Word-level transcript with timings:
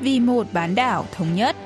vì 0.00 0.20
một 0.20 0.46
bán 0.52 0.74
đảo 0.74 1.06
thống 1.12 1.34
nhất. 1.34 1.56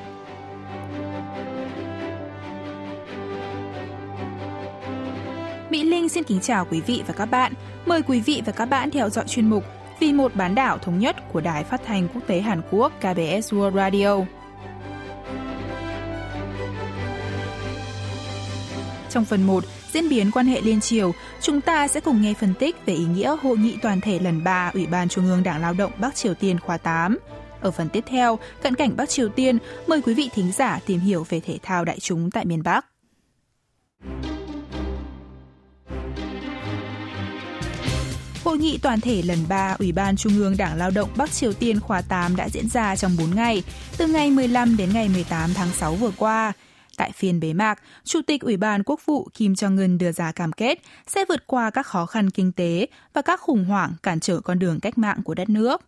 Mỹ 5.71 5.83
Linh 5.83 6.09
xin 6.09 6.25
kính 6.25 6.41
chào 6.41 6.67
quý 6.71 6.81
vị 6.81 7.03
và 7.07 7.15
các 7.15 7.27
bạn. 7.27 7.53
Mời 7.87 8.03
quý 8.03 8.21
vị 8.21 8.43
và 8.47 8.53
các 8.53 8.67
bạn 8.67 8.91
theo 8.91 9.11
dõi 9.11 9.25
chuyên 9.29 9.51
mục 9.51 9.65
Vì 10.01 10.13
một 10.13 10.35
bán 10.35 10.55
đảo 10.55 10.79
thống 10.79 10.99
nhất 10.99 11.17
của 11.33 11.41
Đài 11.41 11.65
Phát 11.65 11.81
thanh 11.87 12.09
Quốc 12.15 12.23
tế 12.27 12.41
Hàn 12.41 12.63
Quốc 12.71 12.93
KBS 12.99 13.55
World 13.55 13.75
Radio. 13.75 14.19
Trong 19.11 19.25
phần 19.25 19.43
1, 19.43 19.65
diễn 19.93 20.09
biến 20.09 20.31
quan 20.31 20.47
hệ 20.47 20.61
liên 20.61 20.81
triều, 20.81 21.13
chúng 21.41 21.61
ta 21.61 21.89
sẽ 21.89 22.01
cùng 22.01 22.23
nghe 22.23 22.35
phân 22.35 22.55
tích 22.55 22.77
về 22.87 22.95
ý 22.95 23.05
nghĩa 23.05 23.37
hội 23.43 23.57
nghị 23.59 23.77
toàn 23.83 24.01
thể 24.01 24.19
lần 24.19 24.45
3 24.45 24.71
Ủy 24.75 24.87
ban 24.87 25.09
Trung 25.09 25.27
ương 25.27 25.43
Đảng 25.43 25.61
Lao 25.61 25.75
động 25.75 25.93
Bắc 25.99 26.15
Triều 26.15 26.35
Tiên 26.35 26.59
khóa 26.61 26.77
8. 26.77 27.19
Ở 27.65 27.71
phần 27.71 27.89
tiếp 27.89 28.05
theo, 28.07 28.39
cận 28.63 28.75
cảnh 28.75 28.97
Bắc 28.97 29.09
Triều 29.09 29.29
Tiên, 29.29 29.59
mời 29.87 30.01
quý 30.03 30.15
vị 30.15 30.31
thính 30.35 30.53
giả 30.53 30.81
tìm 30.87 31.01
hiểu 31.01 31.27
về 31.29 31.41
thể 31.41 31.59
thao 31.63 31.85
đại 31.85 32.01
chúng 32.01 32.31
tại 32.31 32.45
miền 32.45 32.63
Bắc. 32.63 32.87
Hội 38.45 38.59
nghị 38.59 38.79
toàn 38.83 39.01
thể 39.01 39.23
lần 39.23 39.39
3 39.49 39.77
Ủy 39.79 39.93
ban 39.93 40.17
Trung 40.17 40.33
ương 40.39 40.57
Đảng 40.57 40.77
Lao 40.77 40.91
động 40.91 41.09
Bắc 41.17 41.31
Triều 41.31 41.53
Tiên 41.53 41.81
khóa 41.81 42.03
8 42.03 42.37
đã 42.37 42.49
diễn 42.49 42.69
ra 42.69 42.97
trong 42.97 43.17
4 43.19 43.35
ngày, 43.35 43.63
từ 43.99 44.07
ngày 44.07 44.31
15 44.31 44.77
đến 44.77 44.91
ngày 44.93 45.09
18 45.09 45.51
tháng 45.55 45.71
6 45.71 45.95
vừa 45.95 46.13
qua. 46.17 46.53
Tại 46.97 47.13
phiên 47.13 47.41
bế 47.41 47.53
mạc, 47.53 47.83
Chủ 48.05 48.21
tịch 48.27 48.41
Ủy 48.41 48.57
ban 48.57 48.83
Quốc 48.83 49.01
vụ 49.07 49.29
Kim 49.35 49.53
Jong-un 49.53 49.99
đưa 49.99 50.13
ra 50.13 50.33
cam 50.33 50.53
kết 50.53 50.79
sẽ 51.07 51.25
vượt 51.29 51.47
qua 51.47 51.71
các 51.71 51.87
khó 51.87 52.07
khăn 52.07 52.31
kinh 52.31 52.53
tế 52.53 52.87
và 53.15 53.23
các 53.23 53.41
khủng 53.41 53.65
hoảng 53.65 53.93
cản 54.03 54.21
trở 54.21 54.41
con 54.41 54.59
đường 54.59 54.81
cách 54.81 54.99
mạng 54.99 55.23
của 55.25 55.35
đất 55.35 55.49
nước 55.49 55.83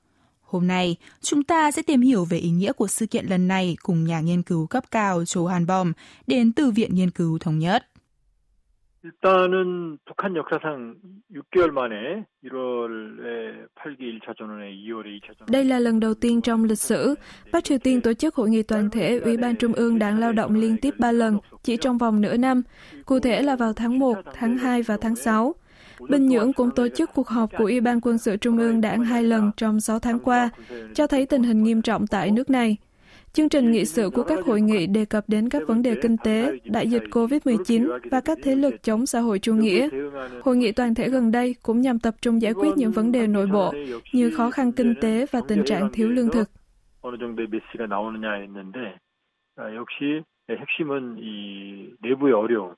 Hôm 0.56 0.68
nay, 0.68 0.96
chúng 1.22 1.44
ta 1.44 1.72
sẽ 1.72 1.82
tìm 1.82 2.02
hiểu 2.02 2.26
về 2.26 2.38
ý 2.38 2.50
nghĩa 2.50 2.72
của 2.74 2.88
sự 2.88 3.06
kiện 3.06 3.26
lần 3.26 3.48
này 3.48 3.76
cùng 3.84 4.04
nhà 4.04 4.20
nghiên 4.20 4.44
cứu 4.44 4.68
cấp 4.68 4.84
cao 4.92 5.26
Cho 5.26 5.48
Han 5.48 5.66
Bom 5.66 5.94
đến 6.28 6.52
từ 6.54 6.72
Viện 6.72 6.96
Nghiên 6.96 7.12
cứu 7.12 7.38
Thống 7.40 7.60
nhất. 7.60 7.84
일단은 9.04 9.98
북한 10.06 10.36
역사상 10.36 10.96
6개월 11.34 11.72
만에 11.72 12.24
1월에 12.44 13.66
8기 13.74 14.20
1차 14.20 14.34
전원회, 14.38 14.70
2월에 14.70 15.20
2차 15.20 15.34
전원회. 15.34 15.52
Đây 15.52 15.66
là 15.66 15.80
lần 15.80 16.00
đầu 16.00 16.14
tiên 16.14 16.42
trong 16.42 16.64
lịch 16.64 16.80
sử, 16.80 17.16
Bắc 17.52 17.64
Triều 17.64 17.78
Tiên 17.78 18.02
tổ 18.02 18.14
chức 18.14 18.36
hội 18.36 18.50
nghị 18.50 18.64
toàn 18.64 18.90
thể 18.90 19.20
Ủy 19.20 19.38
ban 19.38 19.56
Trung 19.56 19.74
ương 19.74 20.00
Đảng 20.00 20.20
Lao 20.20 20.32
động 20.32 20.56
liên 20.56 20.78
tiếp 20.78 20.94
3 21.00 21.12
lần, 21.12 21.40
chỉ 21.64 21.78
trong 21.78 21.98
vòng 21.98 22.22
nửa 22.22 22.38
năm, 22.38 22.62
cụ 23.06 23.20
thể 23.20 23.42
là 23.42 23.56
vào 23.56 23.74
tháng 23.74 24.00
1, 24.00 24.18
tháng 24.34 24.58
2 24.58 24.82
và 24.82 24.98
tháng 25.02 25.16
6. 25.16 25.56
Bình 26.10 26.28
Nhưỡng 26.28 26.54
cũng 26.54 26.72
tổ 26.76 26.88
chức 26.88 27.10
cuộc 27.14 27.28
họp 27.28 27.50
của 27.58 27.64
Ủy 27.64 27.82
ban 27.82 28.02
Quân 28.02 28.18
sự 28.18 28.38
Trung 28.38 28.58
ương 28.58 28.82
Đảng 28.82 29.04
hai 29.04 29.24
lần 29.24 29.52
trong 29.58 29.80
6 29.80 30.00
tháng 30.00 30.20
qua, 30.20 30.50
cho 30.94 31.08
thấy 31.08 31.26
tình 31.26 31.44
hình 31.44 31.64
nghiêm 31.64 31.82
trọng 31.82 32.08
tại 32.08 32.32
nước 32.32 32.50
này. 32.50 32.78
Chương 33.34 33.50
trình 33.50 33.72
nghị 33.72 33.86
sự 33.86 34.10
của 34.10 34.24
các 34.24 34.40
hội 34.46 34.62
nghị 34.62 34.88
đề 34.88 35.06
cập 35.06 35.24
đến 35.28 35.50
các 35.50 35.62
vấn 35.68 35.82
đề 35.82 35.96
kinh 36.02 36.18
tế, 36.18 36.52
đại 36.66 36.90
dịch 36.90 37.04
COVID-19 37.12 38.00
và 38.12 38.22
các 38.22 38.38
thế 38.44 38.56
lực 38.56 38.84
chống 38.84 39.06
xã 39.06 39.20
hội 39.20 39.40
chủ 39.40 39.54
nghĩa. 39.54 39.90
Hội 40.42 40.58
nghị 40.58 40.72
toàn 40.72 40.96
thể 40.96 41.10
gần 41.10 41.32
đây 41.32 41.56
cũng 41.64 41.82
nhằm 41.82 42.00
tập 42.00 42.16
trung 42.22 42.42
giải 42.42 42.54
quyết 42.54 42.70
những 42.76 42.92
vấn 42.92 43.12
đề 43.12 43.28
nội 43.28 43.48
bộ 43.48 43.74
như 44.14 44.32
khó 44.38 44.52
khăn 44.52 44.72
kinh 44.72 44.94
tế 45.02 45.26
và 45.32 45.42
tình 45.48 45.64
trạng 45.66 45.90
thiếu 45.94 46.10
lương 46.10 46.30
thực. 46.30 46.50
핵심은 50.58 51.18
이 51.18 51.96
내부의 52.02 52.34
어려움, 52.34 52.76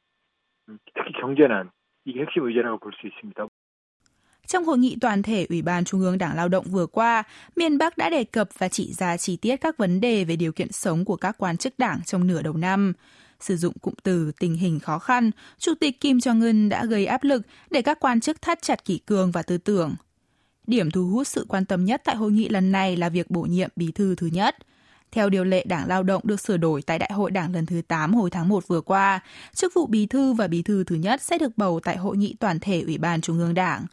특히 0.95 1.11
경제난 1.21 1.69
이게 2.07 2.19
핵심 2.19 2.43
의제라고 2.45 2.79
볼 2.79 2.91
수 2.93 3.07
있습니다. 3.07 3.47
Trong 4.47 4.65
hội 4.65 4.77
nghị 4.77 4.97
toàn 5.01 5.23
thể 5.23 5.45
Ủy 5.49 5.61
ban 5.61 5.85
Trung 5.85 6.01
ương 6.01 6.17
Đảng 6.17 6.35
Lao 6.35 6.49
động 6.49 6.65
vừa 6.69 6.85
qua, 6.85 7.23
miền 7.55 7.77
Bắc 7.77 7.97
đã 7.97 8.09
đề 8.09 8.23
cập 8.23 8.49
và 8.57 8.67
chỉ 8.67 8.93
ra 8.93 9.17
chi 9.17 9.37
tiết 9.37 9.55
các 9.55 9.77
vấn 9.77 10.01
đề 10.01 10.23
về 10.23 10.35
điều 10.35 10.51
kiện 10.51 10.71
sống 10.71 11.05
của 11.05 11.15
các 11.15 11.35
quan 11.37 11.57
chức 11.57 11.79
đảng 11.79 11.99
trong 12.05 12.27
nửa 12.27 12.41
đầu 12.41 12.57
năm. 12.57 12.93
Sử 13.39 13.57
dụng 13.57 13.73
cụm 13.81 13.93
từ 14.03 14.31
tình 14.39 14.55
hình 14.55 14.79
khó 14.79 14.99
khăn, 14.99 15.31
Chủ 15.57 15.73
tịch 15.79 15.99
Kim 15.99 16.17
Jong-un 16.17 16.69
đã 16.69 16.85
gây 16.85 17.05
áp 17.05 17.23
lực 17.23 17.41
để 17.69 17.81
các 17.81 17.99
quan 17.99 18.19
chức 18.19 18.41
thắt 18.41 18.61
chặt 18.61 18.85
kỷ 18.85 18.97
cương 18.97 19.31
và 19.31 19.43
tư 19.43 19.57
tưởng. 19.57 19.95
Điểm 20.67 20.91
thu 20.91 21.07
hút 21.07 21.27
sự 21.27 21.45
quan 21.49 21.65
tâm 21.65 21.85
nhất 21.85 22.01
tại 22.05 22.15
hội 22.15 22.31
nghị 22.31 22.49
lần 22.49 22.71
này 22.71 22.97
là 22.97 23.09
việc 23.09 23.31
bổ 23.31 23.41
nhiệm 23.41 23.69
bí 23.75 23.91
thư 23.91 24.15
thứ 24.15 24.27
nhất. 24.27 24.55
theo 25.12 25.30
điều 25.30 25.44
lệ 25.44 25.64
Đảng 25.68 25.88
Lao 25.88 26.02
động 26.02 26.22
được 26.24 26.40
sửa 26.40 26.56
đổi 26.56 26.82
tại 26.82 26.98
Đại 26.98 27.12
hội 27.12 27.30
Đảng 27.30 27.54
lần 27.54 27.66
thứ 27.66 27.82
8 27.88 28.14
hồi 28.14 28.30
tháng 28.30 28.48
1 28.48 28.68
vừa 28.68 28.80
qua, 28.80 29.20
chức 29.54 29.74
vụ 29.74 29.86
bí 29.86 30.06
thư 30.06 30.32
và 30.32 30.48
bí 30.48 30.62
thư 30.62 30.84
thứ 30.84 30.96
nhất 30.96 31.22
sẽ 31.22 31.38
được 31.38 31.58
bầu 31.58 31.80
tại 31.84 31.96
hội 31.96 32.16
nghị 32.16 32.34
toàn 32.40 32.60
thể 32.60 32.80
Ủy 32.80 32.98
ban 32.98 33.20
Trung 33.20 33.38
ương 33.38 33.54
Đảng. 33.54 33.86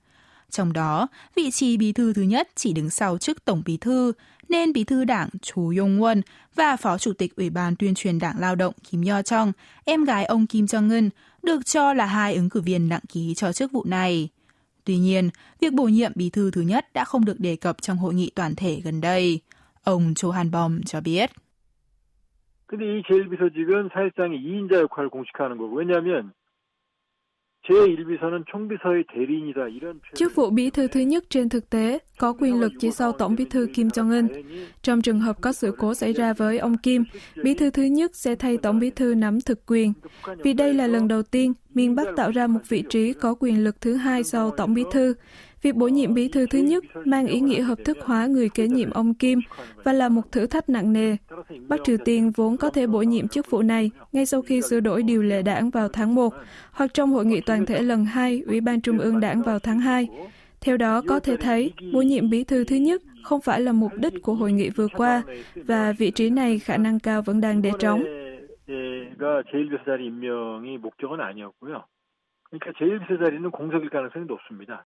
Trong 0.49 0.73
đó, 0.73 1.07
vị 1.35 1.51
trí 1.51 1.77
bí 1.77 1.91
thư 1.91 2.13
thứ 2.13 2.21
nhất 2.21 2.49
chỉ 2.55 2.73
đứng 2.73 2.89
sau 2.89 3.17
chức 3.17 3.45
tổng 3.45 3.61
bí 3.65 3.77
thư, 3.77 4.13
nên 4.49 4.73
bí 4.73 4.83
thư 4.83 5.05
đảng 5.05 5.29
Chú 5.41 5.73
Yong 5.79 6.01
Won 6.01 6.21
và 6.55 6.75
phó 6.75 6.97
chủ 6.97 7.13
tịch 7.13 7.35
Ủy 7.35 7.49
ban 7.49 7.75
tuyên 7.75 7.95
truyền 7.95 8.19
Đảng 8.19 8.39
Lao 8.39 8.55
động 8.55 8.73
Kim 8.91 9.05
Yo 9.05 9.21
Chong, 9.21 9.51
em 9.85 10.03
gái 10.03 10.25
ông 10.25 10.47
Kim 10.47 10.65
Jong 10.65 10.97
Un, 10.97 11.09
được 11.43 11.65
cho 11.65 11.93
là 11.93 12.05
hai 12.05 12.35
ứng 12.35 12.49
cử 12.49 12.61
viên 12.61 12.89
nặng 12.89 13.01
ký 13.09 13.33
cho 13.35 13.53
chức 13.53 13.71
vụ 13.71 13.83
này. 13.83 14.29
Tuy 14.83 14.97
nhiên, 14.97 15.29
việc 15.59 15.73
bổ 15.73 15.83
nhiệm 15.83 16.11
bí 16.15 16.29
thư 16.29 16.51
thứ 16.51 16.61
nhất 16.61 16.93
đã 16.93 17.05
không 17.05 17.25
được 17.25 17.39
đề 17.39 17.55
cập 17.55 17.81
trong 17.81 17.97
hội 17.97 18.13
nghị 18.13 18.31
toàn 18.35 18.55
thể 18.55 18.81
gần 18.83 19.01
đây. 19.01 19.39
Ông 19.84 20.14
Cho 20.14 20.30
Han 20.30 20.50
Bom 20.50 20.80
cho 20.86 21.00
biết. 21.00 21.30
근데 22.66 22.84
이 22.86 23.02
제1비서직은 23.02 23.90
사실상 23.92 24.30
2인자 24.30 24.82
역할을 24.82 25.10
공식하는 25.10 25.58
거고 25.58 25.74
왜냐하면 25.74 26.32
Chức 30.14 30.34
vụ 30.34 30.50
bí 30.50 30.70
thư 30.70 30.86
thứ 30.86 31.00
nhất 31.00 31.24
trên 31.30 31.48
thực 31.48 31.70
tế 31.70 31.98
có 32.18 32.32
quyền 32.32 32.60
lực 32.60 32.72
chỉ 32.78 32.90
sau 32.90 33.12
Tổng 33.12 33.36
bí 33.36 33.44
thư 33.44 33.66
Kim 33.74 33.88
Jong-un. 33.88 34.28
Trong 34.82 35.02
trường 35.02 35.20
hợp 35.20 35.40
có 35.40 35.52
sự 35.52 35.74
cố 35.78 35.94
xảy 35.94 36.12
ra 36.12 36.32
với 36.32 36.58
ông 36.58 36.76
Kim, 36.76 37.04
bí 37.42 37.54
thư 37.54 37.70
thứ 37.70 37.82
nhất 37.82 38.10
sẽ 38.14 38.34
thay 38.34 38.56
Tổng 38.56 38.78
bí 38.78 38.90
thư 38.90 39.14
nắm 39.14 39.40
thực 39.40 39.66
quyền. 39.66 39.92
Vì 40.42 40.52
đây 40.52 40.74
là 40.74 40.86
lần 40.86 41.08
đầu 41.08 41.22
tiên 41.22 41.52
miền 41.74 41.94
Bắc 41.94 42.06
tạo 42.16 42.30
ra 42.30 42.46
một 42.46 42.60
vị 42.68 42.82
trí 42.88 43.12
có 43.12 43.34
quyền 43.34 43.64
lực 43.64 43.80
thứ 43.80 43.94
hai 43.94 44.24
sau 44.24 44.50
Tổng 44.50 44.74
bí 44.74 44.84
thư. 44.92 45.14
Việc 45.64 45.74
bổ 45.74 45.88
nhiệm 45.88 46.14
bí 46.14 46.28
thư 46.28 46.46
thứ 46.46 46.58
nhất 46.58 46.84
mang 47.04 47.26
ý 47.26 47.40
nghĩa 47.40 47.62
hợp 47.62 47.78
thức 47.84 47.98
hóa 48.00 48.26
người 48.26 48.48
kế 48.48 48.68
nhiệm 48.68 48.90
ông 48.90 49.14
Kim 49.14 49.40
và 49.84 49.92
là 49.92 50.08
một 50.08 50.32
thử 50.32 50.46
thách 50.46 50.68
nặng 50.68 50.92
nề. 50.92 51.16
Bắc 51.68 51.80
Triều 51.84 51.96
Tiên 52.04 52.30
vốn 52.36 52.56
có 52.56 52.70
thể 52.70 52.86
bổ 52.86 53.02
nhiệm 53.02 53.28
chức 53.28 53.50
vụ 53.50 53.62
này 53.62 53.90
ngay 54.12 54.26
sau 54.26 54.42
khi 54.42 54.62
sửa 54.62 54.80
đổi 54.80 55.02
điều 55.02 55.22
lệ 55.22 55.42
đảng 55.42 55.70
vào 55.70 55.88
tháng 55.88 56.14
1 56.14 56.34
hoặc 56.72 56.94
trong 56.94 57.10
hội 57.10 57.26
nghị 57.26 57.40
toàn 57.40 57.66
thể 57.66 57.82
lần 57.82 58.04
2 58.04 58.42
Ủy 58.46 58.60
ban 58.60 58.80
Trung 58.80 58.98
ương 58.98 59.20
đảng 59.20 59.42
vào 59.42 59.58
tháng 59.58 59.80
2. 59.80 60.08
Theo 60.60 60.76
đó 60.76 61.02
có 61.08 61.20
thể 61.20 61.36
thấy, 61.36 61.72
bổ 61.92 62.02
nhiệm 62.02 62.30
bí 62.30 62.44
thư 62.44 62.64
thứ 62.64 62.76
nhất 62.76 63.02
không 63.22 63.40
phải 63.40 63.60
là 63.60 63.72
mục 63.72 63.92
đích 63.96 64.22
của 64.22 64.34
hội 64.34 64.52
nghị 64.52 64.70
vừa 64.70 64.88
qua 64.96 65.22
và 65.54 65.92
vị 65.98 66.10
trí 66.10 66.30
này 66.30 66.58
khả 66.58 66.76
năng 66.76 67.00
cao 67.00 67.22
vẫn 67.22 67.40
đang 67.40 67.62
để 67.62 67.70
trống. 67.78 68.04
그러니까 72.50 72.72
제1비서 72.78 73.18
자리는 73.24 73.48
공석일 73.50 73.90
가능성이 73.90 74.26
높습니다. 74.26 74.84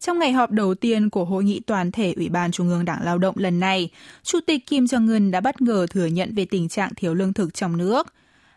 Trong 0.00 0.18
ngày 0.18 0.32
họp 0.32 0.50
đầu 0.50 0.74
tiên 0.74 1.10
của 1.10 1.24
hội 1.24 1.44
nghị 1.44 1.60
toàn 1.60 1.92
thể 1.92 2.12
Ủy 2.16 2.28
ban 2.28 2.52
Trung 2.52 2.68
ương 2.68 2.84
Đảng 2.84 3.02
Lao 3.02 3.18
động 3.18 3.34
lần 3.38 3.60
này, 3.60 3.90
Chủ 4.22 4.38
tịch 4.46 4.66
Kim 4.66 4.84
Jong-un 4.84 5.30
đã 5.30 5.40
bất 5.40 5.62
ngờ 5.62 5.86
thừa 5.90 6.06
nhận 6.06 6.34
về 6.34 6.44
tình 6.44 6.68
trạng 6.68 6.94
thiếu 6.96 7.14
lương 7.14 7.32
thực 7.32 7.54
trong 7.54 7.76
nước. 7.76 8.14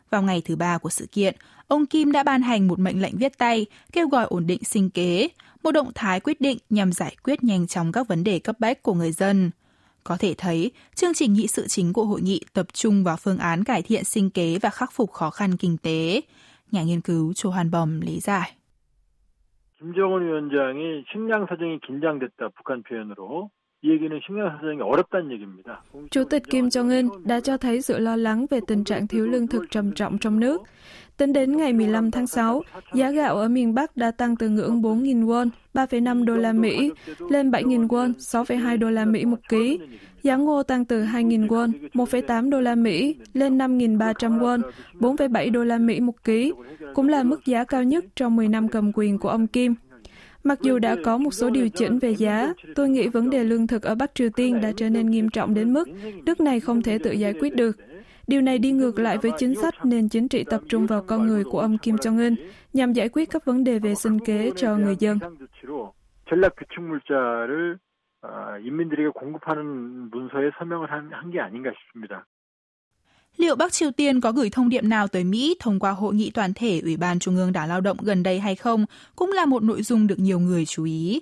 Vào 0.10 0.22
ngày 0.22 0.42
thứ 0.46 0.56
ba 0.56 0.78
của 0.78 0.90
sự 0.90 1.08
kiện, 1.12 1.36
ông 1.68 1.86
Kim 1.86 2.12
đã 2.12 2.24
ban 2.24 2.42
hành 2.42 2.68
một 2.68 2.80
mệnh 2.80 3.02
lệnh 3.02 3.18
viết 3.18 3.38
tay 3.38 3.66
kêu 3.92 4.08
gọi 4.08 4.26
ổn 4.26 4.48
định 4.48 4.64
sinh 4.64 4.90
kế, 4.90 5.28
một 5.64 5.72
động 5.72 5.92
thái 5.96 6.20
quyết 6.20 6.42
định 6.42 6.58
nhằm 6.70 6.92
giải 6.92 7.16
quyết 7.24 7.44
nhanh 7.44 7.68
chóng 7.68 7.92
các 7.92 8.08
vấn 8.08 8.24
đề 8.24 8.40
cấp 8.40 8.60
bách 8.60 8.84
của 8.84 8.94
người 8.94 9.12
dân. 9.12 9.52
Có 10.04 10.18
thể 10.18 10.34
thấy, 10.38 10.72
chương 10.96 11.14
trình 11.14 11.34
nghị 11.34 11.48
sự 11.48 11.68
chính 11.68 11.94
của 11.94 12.06
hội 12.06 12.22
nghị 12.22 12.42
tập 12.54 12.68
trung 12.74 13.04
vào 13.04 13.18
phương 13.18 13.38
án 13.38 13.64
cải 13.64 13.82
thiện 13.82 14.04
sinh 14.04 14.30
kế 14.30 14.60
và 14.60 14.70
khắc 14.70 14.92
phục 14.92 15.12
khó 15.12 15.30
khăn 15.30 15.58
kinh 15.58 15.78
tế. 15.78 16.22
Nhà 16.72 16.84
nghiên 16.84 17.02
cứu 17.02 17.34
Cho 17.34 17.52
Han 17.52 17.72
Bom 17.72 18.02
lý 18.02 18.20
giải. 18.20 18.54
김정은 19.93 20.27
위원장이 20.27 21.05
식량 21.13 21.47
사정이 21.49 21.79
긴장됐다 21.87 22.49
북한 22.57 22.83
표현으로 22.83 23.51
이 23.83 23.91
얘기는 23.91 24.21
식량 24.27 24.51
사정이 24.57 24.81
어렵다는 24.83 25.31
얘기입니다. 25.33 25.83
Chủ 26.11 26.25
tịch 26.25 26.43
Kim 26.51 26.69
Jong-un 26.69 27.09
đã 27.25 27.41
cho 27.41 27.57
thấy 27.57 27.83
sự 27.83 27.99
lo 27.99 28.17
lắng 28.17 28.47
về 28.51 28.61
tình 28.67 28.85
trạng 28.85 29.07
thiếu 29.07 29.27
lương 29.27 29.47
thực 29.47 29.71
trầm 29.71 29.93
trọng 29.93 30.19
trong 30.19 30.41
nước. 30.41 30.63
Tính 31.17 31.33
đến 31.33 31.57
ngày 31.57 31.73
15 31.73 32.11
tháng 32.11 32.27
6, 32.27 32.63
giá 32.95 33.11
gạo 33.11 33.37
ở 33.37 33.49
miền 33.49 33.75
Bắc 33.75 33.97
đã 33.97 34.11
tăng 34.11 34.37
từ 34.37 34.49
ngưỡng 34.49 34.83
4.000 34.83 35.27
won, 35.27 35.49
3,5 35.75 36.25
đô 36.25 36.37
la 36.37 36.53
Mỹ, 36.53 36.93
lên 37.31 37.51
7.000 37.51 37.87
won, 37.87 38.13
6,2 38.13 38.79
đô 38.79 38.91
la 38.91 39.05
Mỹ 39.05 39.25
một 39.25 39.49
ký. 39.49 39.79
Giá 40.23 40.37
ngô 40.37 40.63
tăng 40.63 40.85
từ 40.85 41.05
2.000 41.05 41.47
won, 41.47 41.73
1,8 41.93 42.51
đô 42.51 42.61
la 42.61 42.75
Mỹ, 42.75 43.17
lên 43.33 43.59
5.300 43.59 44.39
won, 44.39 44.63
4,7 45.01 45.53
đô 45.53 45.65
la 45.65 45.79
Mỹ 45.79 46.01
một 46.01 46.25
ký, 46.25 46.53
cũng 46.95 47.09
là 47.09 47.23
mức 47.23 47.47
giá 47.47 47.65
cao 47.65 47.83
nhất 47.83 48.05
trong 48.17 48.37
10 48.37 48.49
năm 48.49 48.69
cầm 48.69 48.93
quyền 48.95 49.19
của 49.19 49.29
ông 49.29 49.47
Kim. 49.47 49.75
Mặc 50.45 50.61
dù 50.61 50.79
đã 50.79 50.97
có 51.05 51.19
một 51.19 51.35
số 51.35 51.51
điều 51.51 51.69
chỉnh 51.69 51.99
về 51.99 52.11
giá, 52.11 52.53
tôi 52.75 52.89
nghĩ 52.89 53.09
vấn 53.09 53.31
đề 53.31 53.45
lương 53.45 53.67
thực 53.67 53.83
ở 53.83 53.95
Bắc 53.95 54.15
Triều 54.15 54.31
Tiên 54.37 54.61
đã 54.61 54.73
trở 54.77 54.91
nên 54.91 55.11
nghiêm 55.11 55.29
trọng 55.29 55.55
đến 55.55 55.73
mức 55.73 55.89
nước 56.27 56.41
này 56.41 56.61
không 56.61 56.83
thể 56.83 56.99
tự 56.99 57.11
giải 57.11 57.35
quyết 57.41 57.57
được. 57.57 57.77
Điều 58.27 58.41
này 58.41 58.59
đi 58.59 58.73
ngược 58.73 58.99
lại 58.99 59.19
với 59.19 59.31
chính 59.39 59.55
sách 59.55 59.75
nền 59.85 60.09
chính 60.09 60.29
trị 60.29 60.45
tập 60.45 60.61
trung 60.69 60.87
vào 60.87 61.03
con 61.07 61.27
người 61.27 61.45
của 61.45 61.61
ông 61.61 61.79
Kim 61.79 61.95
Jong-un 61.95 62.35
nhằm 62.73 62.93
giải 62.93 63.09
quyết 63.09 63.31
các 63.31 63.45
vấn 63.45 63.65
đề 63.65 63.79
về 63.79 63.95
sinh 63.95 64.19
kế 64.19 64.51
cho 64.57 64.77
người 64.77 64.97
dân. 64.99 65.19
인민들에게 68.69 69.11
공급하는 69.11 70.11
문서에 70.11 70.51
서명을 70.59 70.91
한 70.91 71.31
게 71.31 71.41
아닌가 71.41 71.71
싶습니다. 71.71 72.27
Liệu 73.38 73.56
Bắc 73.56 73.74
Triều 73.74 73.92
Tiên 73.92 74.22
có 74.22 74.32
gửi 74.32 74.50
thông 74.50 74.70
điệp 74.70 74.84
nào 74.84 75.08
tới 75.08 75.24
Mỹ 75.24 75.56
thông 75.60 75.80
qua 75.80 75.92
hội 75.92 76.14
nghị 76.14 76.30
toàn 76.30 76.54
thể 76.54 76.80
Ủy 76.84 76.98
ban 76.98 77.20
Trung 77.20 77.36
ương 77.36 77.52
Đảng 77.52 77.70
Lao 77.70 77.82
động 77.82 77.98
gần 78.02 78.24
đây 78.24 78.40
hay 78.40 78.56
không 78.56 78.86
cũng 79.16 79.32
là 79.32 79.46
một 79.46 79.64
nội 79.64 79.84
dung 79.84 80.08
được 80.08 80.20
nhiều 80.20 80.40
người 80.40 80.66
chú 80.66 80.84
ý. 80.84 81.22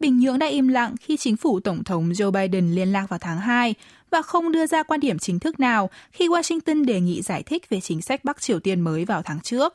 Bình 0.00 0.18
Nhưỡng 0.18 0.38
đã 0.38 0.46
im 0.46 0.68
lặng 0.68 0.94
khi 1.00 1.16
chính 1.16 1.36
phủ 1.36 1.60
Tổng 1.60 1.84
thống 1.84 2.10
Joe 2.10 2.30
Biden 2.30 2.74
liên 2.74 2.92
lạc 2.92 3.08
vào 3.08 3.18
tháng 3.18 3.38
2 3.38 3.74
và 4.10 4.22
không 4.22 4.52
đưa 4.52 4.66
ra 4.66 4.82
quan 4.82 5.00
điểm 5.00 5.18
chính 5.18 5.38
thức 5.38 5.60
nào 5.60 5.90
khi 6.12 6.28
Washington 6.28 6.84
đề 6.84 7.00
nghị 7.00 7.22
giải 7.22 7.42
thích 7.42 7.68
về 7.68 7.80
chính 7.80 8.02
sách 8.02 8.24
Bắc 8.24 8.40
Triều 8.40 8.60
Tiên 8.60 8.80
mới 8.80 9.04
vào 9.04 9.22
tháng 9.22 9.40
trước. 9.40 9.72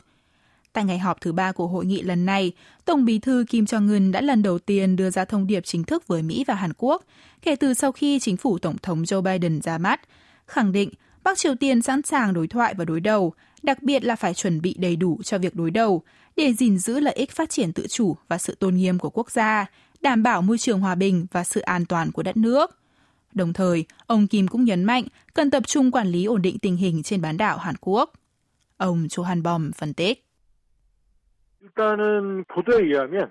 Tại 0.73 0.85
ngày 0.85 0.99
họp 0.99 1.21
thứ 1.21 1.31
ba 1.31 1.51
của 1.51 1.67
hội 1.67 1.85
nghị 1.85 2.01
lần 2.01 2.25
này, 2.25 2.51
Tổng 2.85 3.05
bí 3.05 3.19
thư 3.19 3.45
Kim 3.49 3.65
Jong-un 3.65 4.11
đã 4.11 4.21
lần 4.21 4.43
đầu 4.43 4.59
tiên 4.59 4.95
đưa 4.95 5.09
ra 5.09 5.25
thông 5.25 5.47
điệp 5.47 5.65
chính 5.65 5.83
thức 5.83 6.07
với 6.07 6.21
Mỹ 6.21 6.43
và 6.47 6.53
Hàn 6.53 6.71
Quốc 6.77 7.05
kể 7.41 7.55
từ 7.55 7.73
sau 7.73 7.91
khi 7.91 8.19
chính 8.19 8.37
phủ 8.37 8.59
Tổng 8.59 8.77
thống 8.81 9.03
Joe 9.03 9.21
Biden 9.21 9.61
ra 9.61 9.77
mắt, 9.77 10.01
khẳng 10.47 10.71
định 10.71 10.89
Bắc 11.24 11.38
Triều 11.38 11.54
Tiên 11.54 11.82
sẵn 11.82 12.02
sàng 12.02 12.34
đối 12.34 12.46
thoại 12.46 12.74
và 12.78 12.84
đối 12.84 13.00
đầu, 13.00 13.34
đặc 13.62 13.82
biệt 13.82 14.04
là 14.04 14.16
phải 14.16 14.34
chuẩn 14.34 14.60
bị 14.62 14.74
đầy 14.78 14.96
đủ 14.96 15.20
cho 15.24 15.38
việc 15.38 15.54
đối 15.54 15.70
đầu, 15.70 16.02
để 16.36 16.52
gìn 16.52 16.78
giữ 16.78 17.00
lợi 17.00 17.14
ích 17.14 17.30
phát 17.30 17.50
triển 17.50 17.72
tự 17.72 17.86
chủ 17.86 18.16
và 18.28 18.38
sự 18.38 18.54
tôn 18.54 18.74
nghiêm 18.74 18.98
của 18.98 19.10
quốc 19.10 19.30
gia, 19.30 19.66
đảm 20.00 20.22
bảo 20.22 20.42
môi 20.42 20.58
trường 20.58 20.80
hòa 20.80 20.94
bình 20.94 21.26
và 21.32 21.44
sự 21.44 21.60
an 21.60 21.86
toàn 21.86 22.12
của 22.12 22.22
đất 22.22 22.36
nước. 22.36 22.78
Đồng 23.34 23.52
thời, 23.52 23.84
ông 24.06 24.26
Kim 24.26 24.48
cũng 24.48 24.64
nhấn 24.64 24.84
mạnh 24.84 25.04
cần 25.34 25.50
tập 25.50 25.62
trung 25.66 25.90
quản 25.90 26.06
lý 26.06 26.24
ổn 26.24 26.42
định 26.42 26.58
tình 26.58 26.76
hình 26.76 27.02
trên 27.02 27.22
bán 27.22 27.36
đảo 27.36 27.58
Hàn 27.58 27.74
Quốc. 27.80 28.12
Ông 28.76 29.06
Cho 29.08 29.22
Han 29.22 29.42
Bom 29.42 29.72
phân 29.72 29.94
tích. 29.94 30.26
일단은 31.66 32.44
보도에 32.44 32.82
의하면 32.82 33.30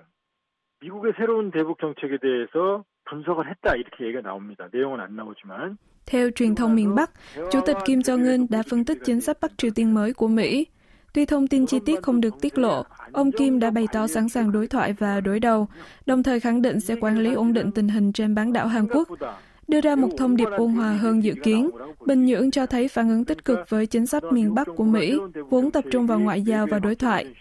미국의 0.80 1.12
새로운 1.16 1.50
대북 1.50 1.78
정책에 1.80 2.18
대해서 2.18 2.84
분석을 3.10 3.44
했다 3.50 3.74
이렇게 3.76 4.04
얘기가 4.06 4.20
나옵니다. 4.22 4.68
내용은 4.72 5.00
안 5.00 5.16
나오지만 5.16 5.76
theo 6.06 6.30
truyền 6.30 6.54
thông 6.54 6.74
miền 6.74 6.94
Bắc, 6.94 7.10
Chủ 7.50 7.60
tịch 7.66 7.76
Kim 7.84 7.98
Jong-un 7.98 8.46
đã 8.50 8.62
phân 8.70 8.84
tích 8.84 8.98
chính 9.04 9.20
sách 9.20 9.36
Bắc 9.40 9.58
Triều 9.58 9.70
Tiên 9.74 9.94
mới 9.94 10.12
của 10.12 10.28
Mỹ. 10.28 10.66
Tuy 11.14 11.26
thông 11.26 11.46
tin 11.46 11.66
chi 11.66 11.78
tiết 11.86 12.02
không 12.02 12.20
được 12.20 12.34
tiết 12.40 12.58
lộ, 12.58 12.82
ông 13.12 13.32
Kim 13.32 13.58
đã 13.58 13.70
bày 13.70 13.88
tỏ 13.92 14.06
sẵn 14.06 14.28
sàng 14.28 14.52
đối 14.52 14.66
thoại 14.66 14.92
và 14.92 15.20
đối 15.20 15.40
đầu, 15.40 15.68
đồng 16.06 16.22
thời 16.22 16.40
khẳng 16.40 16.62
định 16.62 16.80
sẽ 16.80 16.94
quản 17.00 17.18
lý 17.18 17.34
ổn 17.34 17.52
định 17.52 17.72
tình 17.72 17.88
hình 17.88 18.12
trên 18.12 18.34
bán 18.34 18.52
đảo 18.52 18.66
Hàn 18.66 18.86
Quốc 18.86 19.08
đưa 19.68 19.80
ra 19.80 19.96
một 19.96 20.08
thông 20.18 20.36
điệp 20.36 20.48
ôn 20.56 20.70
hòa 20.70 20.92
hơn 20.92 21.24
dự 21.24 21.34
kiến. 21.42 21.70
Bình 22.06 22.24
Nhưỡng 22.24 22.50
cho 22.50 22.66
thấy 22.66 22.88
phản 22.88 23.08
ứng 23.08 23.24
tích 23.24 23.44
cực 23.44 23.70
với 23.70 23.86
chính 23.86 24.06
sách 24.06 24.24
miền 24.30 24.54
Bắc 24.54 24.68
của 24.76 24.84
Mỹ, 24.84 25.18
vốn 25.50 25.70
tập 25.70 25.84
trung 25.90 26.06
vào 26.06 26.20
ngoại 26.20 26.42
giao 26.42 26.66
và 26.66 26.78
đối 26.78 26.94
thoại. 26.94 27.34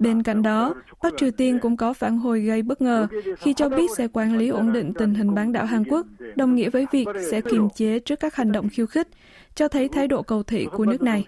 Bên 0.00 0.22
cạnh 0.22 0.42
đó, 0.42 0.74
Bắc 1.02 1.12
Triều 1.16 1.30
Tiên 1.30 1.58
cũng 1.62 1.76
có 1.76 1.92
phản 1.92 2.18
hồi 2.18 2.40
gây 2.40 2.62
bất 2.62 2.80
ngờ 2.80 3.06
khi 3.36 3.54
cho 3.54 3.68
biết 3.68 3.90
sẽ 3.96 4.08
quản 4.12 4.38
lý 4.38 4.48
ổn 4.48 4.72
định 4.72 4.92
tình 4.94 5.14
hình 5.14 5.34
bán 5.34 5.52
đảo 5.52 5.66
Hàn 5.66 5.84
Quốc, 5.84 6.06
đồng 6.36 6.54
nghĩa 6.54 6.70
với 6.70 6.86
việc 6.92 7.06
sẽ 7.30 7.40
kiềm 7.40 7.68
chế 7.74 7.98
trước 7.98 8.20
các 8.20 8.34
hành 8.34 8.52
động 8.52 8.68
khiêu 8.68 8.86
khích, 8.86 9.08
cho 9.54 9.68
thấy 9.68 9.88
thái 9.88 10.08
độ 10.08 10.22
cầu 10.22 10.42
thị 10.42 10.66
của 10.72 10.86
nước 10.86 11.02
này. 11.02 11.24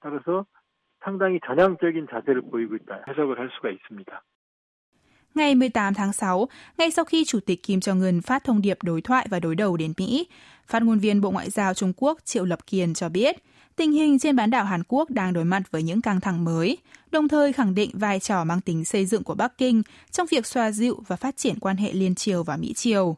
따라서 0.00 0.44
상당히 1.04 1.40
전향적인 1.46 2.06
자세를 2.10 2.42
보이고 2.42 2.76
있다 2.76 3.02
해석을 3.08 3.38
할 3.38 3.50
수가 3.54 3.70
있습니다. 3.70 4.22
Ngày 5.35 5.55
18 5.55 5.93
tháng 5.93 6.13
6, 6.13 6.47
ngay 6.77 6.91
sau 6.91 7.05
khi 7.05 7.25
Chủ 7.25 7.39
tịch 7.39 7.63
Kim 7.63 7.79
Jong-un 7.79 8.21
phát 8.21 8.43
thông 8.43 8.61
điệp 8.61 8.77
đối 8.83 9.01
thoại 9.01 9.27
và 9.29 9.39
đối 9.39 9.55
đầu 9.55 9.77
đến 9.77 9.93
Mỹ, 9.97 10.27
phát 10.67 10.83
ngôn 10.83 10.99
viên 10.99 11.21
Bộ 11.21 11.31
Ngoại 11.31 11.49
giao 11.49 11.73
Trung 11.73 11.93
Quốc 11.97 12.19
Triệu 12.25 12.45
Lập 12.45 12.67
Kiên 12.67 12.93
cho 12.93 13.09
biết, 13.09 13.43
tình 13.75 13.91
hình 13.91 14.19
trên 14.19 14.35
bán 14.35 14.49
đảo 14.49 14.65
Hàn 14.65 14.83
Quốc 14.87 15.09
đang 15.09 15.33
đối 15.33 15.45
mặt 15.45 15.63
với 15.71 15.83
những 15.83 16.01
căng 16.01 16.21
thẳng 16.21 16.45
mới, 16.45 16.77
đồng 17.11 17.27
thời 17.27 17.53
khẳng 17.53 17.75
định 17.75 17.89
vai 17.93 18.19
trò 18.19 18.43
mang 18.43 18.61
tính 18.61 18.85
xây 18.85 19.05
dựng 19.05 19.23
của 19.23 19.35
Bắc 19.35 19.57
Kinh 19.57 19.81
trong 20.11 20.27
việc 20.31 20.45
xoa 20.45 20.71
dịu 20.71 21.03
và 21.07 21.15
phát 21.15 21.37
triển 21.37 21.59
quan 21.59 21.77
hệ 21.77 21.93
liên 21.93 22.15
triều 22.15 22.43
và 22.43 22.57
Mỹ 22.57 22.73
triều. 22.73 23.17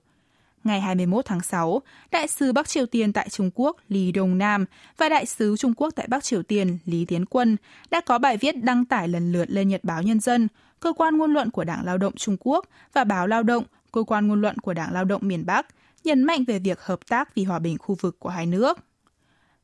Ngày 0.64 0.82
21 0.82 1.26
tháng 1.26 1.42
6, 1.42 1.82
Đại 2.12 2.28
sứ 2.28 2.54
Bắc 2.54 2.68
Triều 2.68 2.86
Tiên 2.86 3.14
tại 3.14 3.30
Trung 3.30 3.52
Quốc 3.56 3.78
Lý 3.90 4.12
Đông 4.12 4.38
Nam 4.38 4.66
và 4.98 5.10
Đại 5.10 5.26
sứ 5.26 5.56
Trung 5.58 5.74
Quốc 5.78 5.90
tại 5.96 6.08
Bắc 6.10 6.24
Triều 6.24 6.44
Tiên 6.44 6.78
Lý 6.86 7.06
Tiến 7.06 7.26
Quân 7.26 7.58
đã 7.92 8.02
có 8.02 8.18
bài 8.18 8.38
viết 8.38 8.64
đăng 8.64 8.86
tải 8.86 9.08
lần 9.08 9.32
lượt 9.32 9.46
lên 9.50 9.68
Nhật 9.68 9.84
báo 9.84 10.02
Nhân 10.02 10.20
dân, 10.20 10.48
cơ 10.86 10.94
quan 10.94 11.18
ngôn 11.18 11.34
luận 11.34 11.52
của 11.52 11.64
Đảng 11.64 11.86
Lao 11.86 11.98
động 11.98 12.14
Trung 12.16 12.38
Quốc 12.40 12.66
và 12.94 13.04
báo 13.04 13.28
Lao 13.28 13.44
động, 13.44 13.64
cơ 13.92 14.04
quan 14.04 14.28
ngôn 14.28 14.42
luận 14.42 14.58
của 14.58 14.74
Đảng 14.74 14.94
Lao 14.94 15.06
động 15.06 15.22
miền 15.26 15.46
Bắc, 15.46 15.68
nhấn 16.04 16.24
mạnh 16.24 16.44
về 16.44 16.60
việc 16.60 16.82
hợp 16.82 17.00
tác 17.08 17.36
vì 17.36 17.44
hòa 17.44 17.60
bình 17.60 17.78
khu 17.78 17.96
vực 18.02 18.20
của 18.20 18.30
hai 18.30 18.46
nước. 18.46 18.78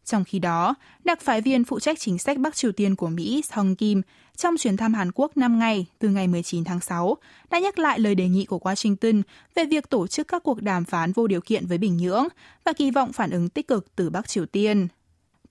Trong 0.05 0.23
khi 0.23 0.39
đó, 0.39 0.75
đặc 1.03 1.21
phái 1.21 1.41
viên 1.41 1.63
phụ 1.63 1.79
trách 1.79 1.99
chính 1.99 2.17
sách 2.17 2.37
Bắc 2.37 2.55
Triều 2.55 2.71
Tiên 2.71 2.95
của 2.95 3.07
Mỹ 3.07 3.41
Song 3.53 3.75
Kim 3.75 4.01
trong 4.35 4.57
chuyến 4.57 4.77
thăm 4.77 4.93
Hàn 4.93 5.11
Quốc 5.15 5.37
5 5.37 5.59
ngày 5.59 5.85
từ 5.99 6.09
ngày 6.09 6.27
19 6.27 6.63
tháng 6.63 6.79
6 6.79 7.17
đã 7.49 7.59
nhắc 7.59 7.79
lại 7.79 7.99
lời 7.99 8.15
đề 8.15 8.27
nghị 8.27 8.45
của 8.45 8.59
Washington 8.59 9.21
về 9.55 9.65
việc 9.65 9.89
tổ 9.89 10.07
chức 10.07 10.27
các 10.27 10.43
cuộc 10.43 10.61
đàm 10.61 10.85
phán 10.85 11.11
vô 11.11 11.27
điều 11.27 11.41
kiện 11.41 11.65
với 11.65 11.77
Bình 11.77 11.97
Nhưỡng 11.97 12.27
và 12.63 12.73
kỳ 12.73 12.91
vọng 12.91 13.13
phản 13.13 13.31
ứng 13.31 13.49
tích 13.49 13.67
cực 13.67 13.95
từ 13.95 14.09
Bắc 14.09 14.27
Triều 14.27 14.45
Tiên. 14.45 14.87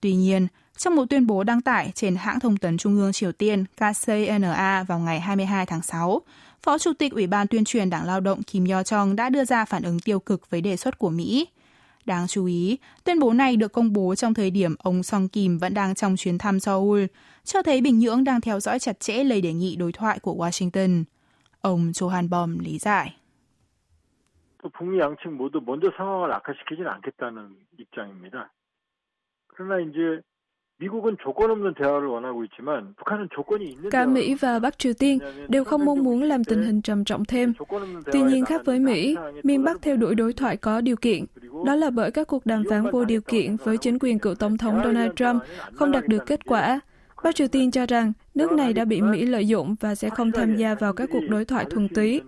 Tuy 0.01 0.15
nhiên, 0.15 0.47
trong 0.80 0.96
một 0.96 1.04
tuyên 1.10 1.26
bố 1.26 1.44
đăng 1.44 1.60
tải 1.60 1.92
trên 1.94 2.16
hãng 2.16 2.40
thông 2.40 2.56
tấn 2.56 2.78
Trung 2.78 2.96
ương 2.96 3.12
Triều 3.12 3.32
Tiên 3.32 3.64
KCNA 3.76 4.84
vào 4.88 4.98
ngày 4.98 5.20
22 5.20 5.66
tháng 5.66 5.82
6, 5.82 6.22
Phó 6.62 6.78
Chủ 6.78 6.92
tịch 6.98 7.12
Ủy 7.12 7.26
ban 7.26 7.46
tuyên 7.46 7.64
truyền 7.64 7.90
Đảng 7.90 8.06
Lao 8.06 8.20
động 8.20 8.42
Kim 8.42 8.64
Yo 8.64 8.82
Chong 8.82 9.16
đã 9.16 9.30
đưa 9.30 9.44
ra 9.44 9.64
phản 9.64 9.82
ứng 9.82 10.00
tiêu 10.00 10.20
cực 10.20 10.50
với 10.50 10.60
đề 10.60 10.76
xuất 10.76 10.98
của 10.98 11.10
Mỹ. 11.10 11.48
Đáng 12.04 12.26
chú 12.26 12.44
ý, 12.44 12.78
tuyên 13.04 13.20
bố 13.20 13.32
này 13.32 13.56
được 13.56 13.72
công 13.72 13.92
bố 13.92 14.14
trong 14.14 14.34
thời 14.34 14.50
điểm 14.50 14.74
ông 14.78 15.02
Song 15.02 15.28
Kim 15.28 15.58
vẫn 15.58 15.74
đang 15.74 15.94
trong 15.94 16.16
chuyến 16.16 16.38
thăm 16.38 16.60
Seoul, 16.60 17.04
cho 17.44 17.62
thấy 17.62 17.80
Bình 17.80 17.98
Nhưỡng 17.98 18.24
đang 18.24 18.40
theo 18.40 18.60
dõi 18.60 18.78
chặt 18.78 19.00
chẽ 19.00 19.24
lời 19.24 19.40
đề 19.40 19.52
nghị 19.52 19.76
đối 19.76 19.92
thoại 19.92 20.18
của 20.18 20.34
Washington. 20.34 21.04
Ông 21.60 21.92
Cho 21.94 22.08
Han 22.08 22.30
Bom 22.30 22.58
lý 22.58 22.78
giải. 22.78 23.16
북미 24.72 24.98
양측 24.98 25.30
모두 25.30 25.60
먼저 25.60 25.90
상황을 25.96 26.32
악화시키지는 26.32 26.88
않겠다는 26.90 27.56
입장입니다. 27.78 28.52
그러나 29.46 29.80
이제 29.80 30.20
Cả 33.91 34.05
Mỹ 34.05 34.35
và 34.35 34.59
Bắc 34.59 34.79
Triều 34.79 34.93
Tiên 34.93 35.19
đều 35.47 35.63
không 35.63 35.85
mong 35.85 36.03
muốn 36.03 36.23
làm 36.23 36.43
tình 36.43 36.63
hình 36.63 36.81
trầm 36.81 37.05
trọng 37.05 37.25
thêm. 37.25 37.53
Tuy 38.11 38.21
nhiên 38.21 38.45
khác 38.45 38.61
với 38.65 38.79
Mỹ, 38.79 39.15
miền 39.43 39.63
Bắc 39.63 39.81
theo 39.81 39.97
đuổi 39.97 40.15
đối 40.15 40.33
thoại 40.33 40.57
có 40.57 40.81
điều 40.81 40.95
kiện. 40.95 41.25
Đó 41.65 41.75
là 41.75 41.89
bởi 41.89 42.11
các 42.11 42.27
cuộc 42.27 42.45
đàm 42.45 42.63
phán 42.69 42.91
vô 42.91 43.05
điều 43.05 43.21
kiện 43.21 43.55
với 43.55 43.77
chính 43.77 43.99
quyền 43.99 44.19
cựu 44.19 44.35
Tổng 44.35 44.57
thống 44.57 44.81
Donald 44.83 45.11
Trump 45.15 45.41
không 45.73 45.91
đạt 45.91 46.07
được 46.07 46.25
kết 46.25 46.45
quả. 46.45 46.79
Bắc 47.23 47.35
Triều 47.35 47.47
Tiên 47.47 47.71
cho 47.71 47.85
rằng 47.85 48.13
nước 48.35 48.51
này 48.51 48.73
đã 48.73 48.85
bị 48.85 49.01
Mỹ 49.01 49.25
lợi 49.25 49.47
dụng 49.47 49.75
và 49.79 49.95
sẽ 49.95 50.09
không 50.09 50.31
tham 50.31 50.55
gia 50.55 50.75
vào 50.75 50.93
các 50.93 51.09
cuộc 51.11 51.23
đối 51.29 51.45
thoại 51.45 51.65
thuần 51.69 51.87
túy. 51.89 52.21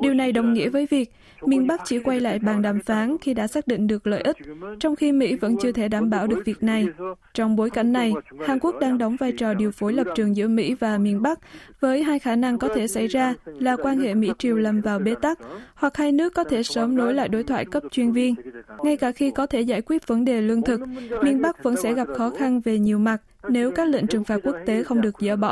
Điều 0.00 0.14
này 0.14 0.32
đồng 0.32 0.52
nghĩa 0.52 0.68
với 0.68 0.86
việc 0.90 1.12
miền 1.44 1.66
Bắc 1.66 1.80
chỉ 1.84 1.98
quay 1.98 2.20
lại 2.20 2.38
bàn 2.38 2.62
đàm 2.62 2.80
phán 2.80 3.16
khi 3.20 3.34
đã 3.34 3.46
xác 3.46 3.66
định 3.66 3.86
được 3.86 4.06
lợi 4.06 4.20
ích, 4.20 4.36
trong 4.80 4.96
khi 4.96 5.12
Mỹ 5.12 5.36
vẫn 5.36 5.56
chưa 5.62 5.72
thể 5.72 5.88
đảm 5.88 6.10
bảo 6.10 6.26
được 6.26 6.42
việc 6.44 6.62
này. 6.62 6.86
Trong 7.34 7.56
bối 7.56 7.70
cảnh 7.70 7.92
này, 7.92 8.12
Hàn 8.46 8.58
Quốc 8.58 8.76
đang 8.80 8.98
đóng 8.98 9.16
vai 9.16 9.32
trò 9.32 9.54
điều 9.54 9.70
phối 9.70 9.92
lập 9.92 10.06
trường 10.14 10.36
giữa 10.36 10.48
Mỹ 10.48 10.74
và 10.74 10.98
miền 10.98 11.22
Bắc, 11.22 11.38
với 11.80 12.02
hai 12.02 12.18
khả 12.18 12.36
năng 12.36 12.58
có 12.58 12.68
thể 12.74 12.88
xảy 12.88 13.06
ra 13.06 13.34
là 13.44 13.76
quan 13.76 13.98
hệ 13.98 14.14
Mỹ-Triều 14.14 14.56
lâm 14.56 14.80
vào 14.80 14.98
bế 14.98 15.14
tắc, 15.14 15.38
hoặc 15.74 15.96
hai 15.96 16.12
nước 16.12 16.34
có 16.34 16.44
thể 16.44 16.62
sớm 16.62 16.96
nối 16.96 17.14
lại 17.14 17.28
đối 17.28 17.42
thoại 17.44 17.64
cấp 17.64 17.82
chuyên 17.90 18.12
viên. 18.12 18.34
Ngay 18.82 18.96
cả 18.96 19.12
khi 19.12 19.30
có 19.30 19.46
thể 19.46 19.60
giải 19.60 19.82
quyết 19.82 20.06
vấn 20.06 20.24
đề 20.24 20.40
lương 20.40 20.62
thực, 20.62 20.80
miền 21.22 21.42
Bắc 21.42 21.62
vẫn 21.62 21.76
sẽ 21.76 21.94
gặp 21.94 22.08
khó 22.16 22.30
khăn 22.30 22.60
về 22.60 22.78
nhiều 22.78 22.98
mặt 22.98 23.22
nếu 23.48 23.70
các 23.70 23.88
lệnh 23.88 24.06
trừng 24.06 24.24
phạt 24.24 24.40
quốc 24.44 24.56
tế 24.66 24.82
không 24.82 25.00
được 25.00 25.14
dỡ 25.20 25.36
bỏ. 25.36 25.45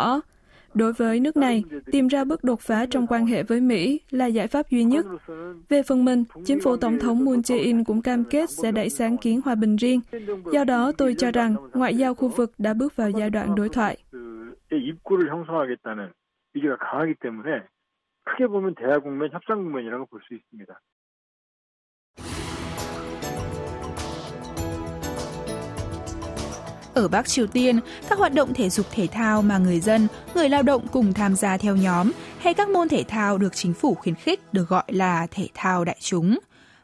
Đối 0.74 0.92
với 0.92 1.20
nước 1.20 1.36
này, 1.36 1.64
tìm 1.92 2.08
ra 2.08 2.24
bước 2.24 2.44
đột 2.44 2.60
phá 2.60 2.86
trong 2.90 3.06
quan 3.06 3.26
hệ 3.26 3.42
với 3.42 3.60
Mỹ 3.60 4.00
là 4.10 4.26
giải 4.26 4.46
pháp 4.46 4.70
duy 4.70 4.84
nhất. 4.84 5.06
Về 5.68 5.82
phần 5.82 6.04
mình, 6.04 6.24
chính 6.44 6.60
phủ 6.60 6.76
Tổng 6.76 6.98
thống 6.98 7.24
Moon 7.24 7.40
Jae-in 7.40 7.84
cũng 7.84 8.02
cam 8.02 8.24
kết 8.24 8.50
sẽ 8.50 8.72
đẩy 8.72 8.90
sáng 8.90 9.16
kiến 9.16 9.40
hòa 9.44 9.54
bình 9.54 9.76
riêng. 9.76 10.00
Do 10.52 10.64
đó, 10.64 10.92
tôi 10.98 11.14
cho 11.18 11.30
rằng 11.30 11.56
ngoại 11.74 11.94
giao 11.94 12.14
khu 12.14 12.28
vực 12.28 12.52
đã 12.58 12.74
bước 12.74 12.96
vào 12.96 13.10
giai 13.10 13.30
đoạn 13.30 13.54
đối 13.54 13.68
thoại. 13.68 13.98
Ở 26.93 27.07
Bắc 27.07 27.27
Triều 27.27 27.47
Tiên, 27.47 27.79
các 28.09 28.19
hoạt 28.19 28.33
động 28.33 28.53
thể 28.53 28.69
dục 28.69 28.85
thể 28.91 29.07
thao 29.07 29.41
mà 29.41 29.57
người 29.57 29.79
dân, 29.79 30.07
người 30.35 30.49
lao 30.49 30.63
động 30.63 30.87
cùng 30.91 31.13
tham 31.13 31.35
gia 31.35 31.57
theo 31.57 31.75
nhóm 31.75 32.11
hay 32.39 32.53
các 32.53 32.69
môn 32.69 32.89
thể 32.89 33.03
thao 33.03 33.37
được 33.37 33.55
chính 33.55 33.73
phủ 33.73 33.95
khuyến 33.95 34.15
khích 34.15 34.53
được 34.53 34.69
gọi 34.69 34.83
là 34.87 35.27
thể 35.31 35.47
thao 35.53 35.85
đại 35.85 35.97
chúng. 35.99 36.39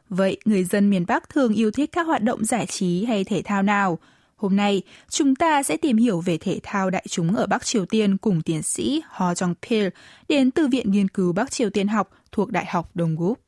Vậy 0.10 0.38
người 0.46 0.64
dân 0.64 0.90
miền 0.90 1.06
Bắc 1.08 1.30
thường 1.30 1.54
yêu 1.54 1.72
thích 1.72 1.90
các 1.92 2.08
hoạt 2.08 2.24
động 2.24 2.46
giải 2.46 2.66
trí 2.66 3.06
hay 3.06 3.24
thể 3.24 3.42
thao 3.42 3.64
nào? 3.64 4.00
Hôm 4.36 4.56
nay, 4.56 4.82
chúng 5.10 5.36
ta 5.36 5.64
sẽ 5.64 5.78
tìm 5.78 5.98
hiểu 5.98 6.22
về 6.22 6.38
thể 6.38 6.60
thao 6.64 6.90
đại 6.90 7.06
chúng 7.10 7.36
ở 7.36 7.48
Bắc 7.48 7.66
Triều 7.66 7.86
Tiên 7.86 8.18
cùng 8.18 8.42
tiến 8.42 8.64
sĩ 8.64 9.02
Ho 9.10 9.34
Jong 9.34 9.54
Pil 9.70 9.88
đến 10.28 10.52
từ 10.52 10.68
Viện 10.68 10.92
Nghiên 10.92 11.08
cứu 11.08 11.34
Bắc 11.34 11.52
Triều 11.52 11.70
Tiên 11.70 11.88
học 11.88 12.10
thuộc 12.32 12.52
Đại 12.52 12.66
học 12.66 12.90
Đông 12.96 13.16
Gúc. 13.16 13.40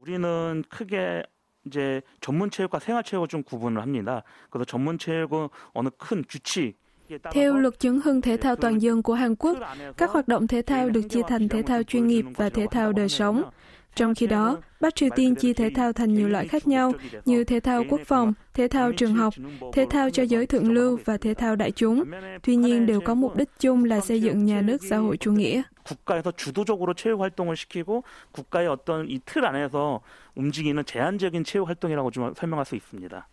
우리는 0.00 0.62
크게 0.68 1.22
이제 1.66 2.00
전문 2.20 2.50
체육과 2.50 2.78
생활 2.78 3.02
체육을 3.02 3.28
좀 3.28 3.42
구분을 3.42 3.82
합니다. 3.82 4.22
그래서 4.50 4.64
전문 4.64 4.98
체육은 4.98 5.48
어느 5.72 5.88
큰 5.98 6.24
규칙 6.28 6.78
Theo 7.32 7.56
luật 7.56 7.78
chứng 7.80 8.00
hưng 8.00 8.20
thể 8.20 8.36
thao 8.36 8.56
toàn 8.56 8.78
dân 8.78 9.02
của 9.02 9.14
Hàn 9.14 9.34
Quốc, 9.36 9.58
các 9.96 10.10
hoạt 10.10 10.28
động 10.28 10.46
thể 10.46 10.62
thao 10.62 10.90
được 10.90 11.02
chia 11.10 11.22
thành 11.28 11.48
thể 11.48 11.62
thao 11.62 11.82
chuyên 11.82 12.06
nghiệp 12.06 12.24
và 12.36 12.48
thể 12.48 12.66
thao 12.70 12.92
đời 12.92 13.08
sống. 13.08 13.42
Trong 13.94 14.14
khi 14.14 14.26
đó, 14.26 14.58
Bắc 14.80 14.94
Triều 14.94 15.08
Tiên 15.16 15.34
chia 15.34 15.52
thể 15.52 15.70
thao 15.74 15.92
thành 15.92 16.14
nhiều 16.14 16.28
loại 16.28 16.48
khác 16.48 16.68
nhau 16.68 16.92
như 17.24 17.44
thể 17.44 17.60
thao 17.60 17.84
quốc 17.88 18.00
phòng, 18.06 18.32
thể 18.54 18.68
thao 18.68 18.92
trường 18.92 19.14
học, 19.14 19.34
thể 19.72 19.86
thao 19.90 20.10
cho 20.10 20.22
giới 20.22 20.46
thượng 20.46 20.72
lưu 20.72 20.98
và 21.04 21.16
thể 21.16 21.34
thao 21.34 21.56
đại 21.56 21.70
chúng. 21.70 22.04
Tuy 22.42 22.56
nhiên 22.56 22.86
đều 22.86 23.00
có 23.00 23.14
mục 23.14 23.36
đích 23.36 23.48
chung 23.58 23.84
là 23.84 24.00
xây 24.00 24.22
dựng 24.22 24.44
nhà 24.44 24.60
nước 24.60 24.78
xã 24.90 24.96
hội 24.96 25.16
chủ 25.16 25.32
nghĩa. 25.32 25.62
국가에서 25.84 26.32
주도적으로 26.36 26.94
체육 26.94 27.20
활동을 27.20 27.56
시키고 27.56 28.02
국가의 28.32 28.68
어떤 28.68 29.08
이 29.08 29.18
틀 29.18 29.44
안에서 29.44 30.00
움직이는 30.36 30.84
제한적인 30.84 31.44
체육 31.44 31.68
활동이라고 31.68 32.10
좀 32.10 32.32
설명할 32.34 32.64
수 32.64 32.76
있습니다. 32.76 33.28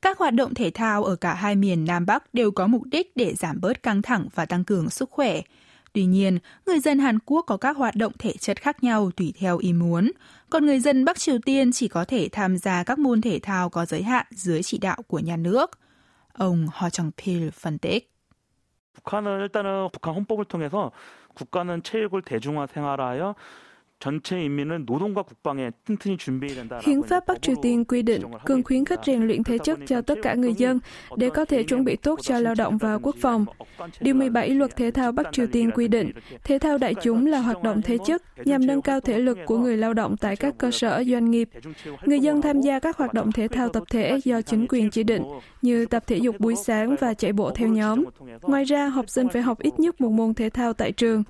Các 0.00 0.18
hoạt 0.18 0.34
động 0.34 0.54
thể 0.54 0.70
thao 0.70 1.04
ở 1.04 1.16
cả 1.16 1.34
hai 1.34 1.56
miền 1.56 1.84
Nam 1.84 2.06
Bắc 2.06 2.34
đều 2.34 2.50
có 2.50 2.66
mục 2.66 2.82
đích 2.84 3.16
để 3.16 3.34
giảm 3.34 3.60
bớt 3.60 3.82
căng 3.82 4.02
thẳng 4.02 4.28
và 4.34 4.46
tăng 4.46 4.64
cường 4.64 4.90
sức 4.90 5.10
khỏe. 5.10 5.42
Tuy 5.92 6.06
nhiên, 6.06 6.38
người 6.66 6.80
dân 6.80 6.98
Hàn 6.98 7.18
Quốc 7.26 7.42
có 7.42 7.56
các 7.56 7.76
hoạt 7.76 7.96
động 7.96 8.12
thể 8.18 8.32
chất 8.32 8.62
khác 8.62 8.84
nhau 8.84 9.10
tùy 9.16 9.32
theo 9.38 9.58
ý 9.58 9.72
muốn, 9.72 10.10
còn 10.50 10.66
người 10.66 10.80
dân 10.80 11.04
Bắc 11.04 11.18
Triều 11.18 11.38
Tiên 11.38 11.72
chỉ 11.72 11.88
có 11.88 12.04
thể 12.04 12.28
tham 12.32 12.58
gia 12.58 12.84
các 12.84 12.98
môn 12.98 13.20
thể 13.20 13.38
thao 13.42 13.68
có 13.70 13.84
giới 13.84 14.02
hạn 14.02 14.26
dưới 14.30 14.62
chỉ 14.62 14.78
đạo 14.78 14.96
của 15.06 15.18
nhà 15.18 15.36
nước. 15.36 15.70
Ông 16.32 16.66
Ho 16.72 16.88
Chang-pil 16.88 17.50
phân 17.50 17.78
tích. 17.78 18.10
북한은 18.94 19.40
일단은 19.40 19.88
북한 19.92 20.14
헌법을 20.14 20.44
통해서 20.44 20.90
국가는 21.34 21.82
체육을 21.82 22.22
대중화생활하여 22.22 23.34
Hiến 26.83 27.03
pháp 27.03 27.27
Bắc 27.27 27.41
Triều 27.41 27.55
Tiên 27.61 27.85
quy 27.85 28.01
định 28.01 28.21
cần 28.45 28.63
khuyến 28.63 28.85
khích 28.85 28.99
rèn 29.05 29.27
luyện 29.27 29.43
thể 29.43 29.57
chất 29.57 29.79
cho 29.87 30.01
tất 30.01 30.17
cả 30.21 30.33
người 30.33 30.53
dân 30.53 30.79
để 31.15 31.29
có 31.29 31.45
thể 31.45 31.63
chuẩn 31.63 31.83
bị 31.83 31.95
tốt 31.95 32.19
cho 32.21 32.39
lao 32.39 32.55
động 32.55 32.77
và 32.77 32.97
quốc 32.97 33.15
phòng. 33.21 33.45
Điều 33.99 34.15
17 34.15 34.49
luật 34.49 34.75
thể 34.75 34.91
thao 34.91 35.11
Bắc 35.11 35.31
Triều 35.31 35.47
Tiên 35.47 35.71
quy 35.71 35.87
định, 35.87 36.11
thể 36.43 36.59
thao 36.59 36.77
đại 36.77 36.93
chúng 37.01 37.25
là 37.25 37.39
hoạt 37.39 37.63
động 37.63 37.81
thể 37.81 37.97
chất 38.05 38.21
nhằm 38.45 38.65
nâng 38.67 38.81
cao 38.81 38.99
thể 38.99 39.17
lực 39.17 39.37
của 39.45 39.57
người 39.57 39.77
lao 39.77 39.93
động 39.93 40.17
tại 40.17 40.35
các 40.35 40.55
cơ 40.57 40.71
sở 40.71 41.03
doanh 41.11 41.31
nghiệp. 41.31 41.49
Người 42.05 42.19
dân 42.19 42.41
tham 42.41 42.61
gia 42.61 42.79
các 42.79 42.97
hoạt 42.97 43.13
động 43.13 43.31
thể 43.31 43.47
thao 43.47 43.69
tập 43.69 43.83
thể 43.89 44.19
do 44.23 44.41
chính 44.41 44.67
quyền 44.69 44.89
chỉ 44.89 45.03
định, 45.03 45.23
như 45.61 45.85
tập 45.85 46.03
thể 46.07 46.17
dục 46.17 46.39
buổi 46.39 46.55
sáng 46.55 46.95
và 46.99 47.13
chạy 47.13 47.33
bộ 47.33 47.51
theo 47.51 47.67
nhóm. 47.67 48.03
Ngoài 48.41 48.63
ra, 48.63 48.87
học 48.87 49.05
sinh 49.09 49.29
phải 49.29 49.41
học 49.41 49.59
ít 49.59 49.79
nhất 49.79 50.01
một 50.01 50.09
môn 50.09 50.33
thể 50.33 50.49
thao 50.49 50.73
tại 50.73 50.91
trường. 50.91 51.23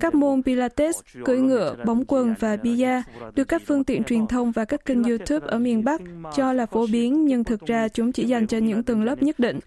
Các 0.00 0.14
môn 0.14 0.42
Pilates, 0.42 1.00
cưỡi 1.24 1.38
ngựa, 1.38 1.76
bóng 1.86 2.04
quần 2.15 2.35
và 2.39 2.57
bia 2.57 3.01
được 3.35 3.43
các 3.43 3.61
phương 3.67 3.83
tiện 3.83 4.03
truyền 4.03 4.27
thông 4.27 4.51
và 4.51 4.65
các 4.65 4.85
kênh 4.85 5.03
YouTube 5.03 5.47
ở 5.47 5.59
miền 5.59 5.83
Bắc 5.83 6.01
cho 6.35 6.53
là 6.53 6.65
phổ 6.65 6.87
biến 6.87 7.25
nhưng 7.25 7.43
thực 7.43 7.61
ra 7.65 7.87
chúng 7.87 8.11
chỉ 8.11 8.25
dành 8.25 8.47
cho 8.47 8.57
những 8.57 8.83
tầng 8.83 9.03
lớp 9.03 9.23
nhất 9.23 9.39
định. 9.39 9.59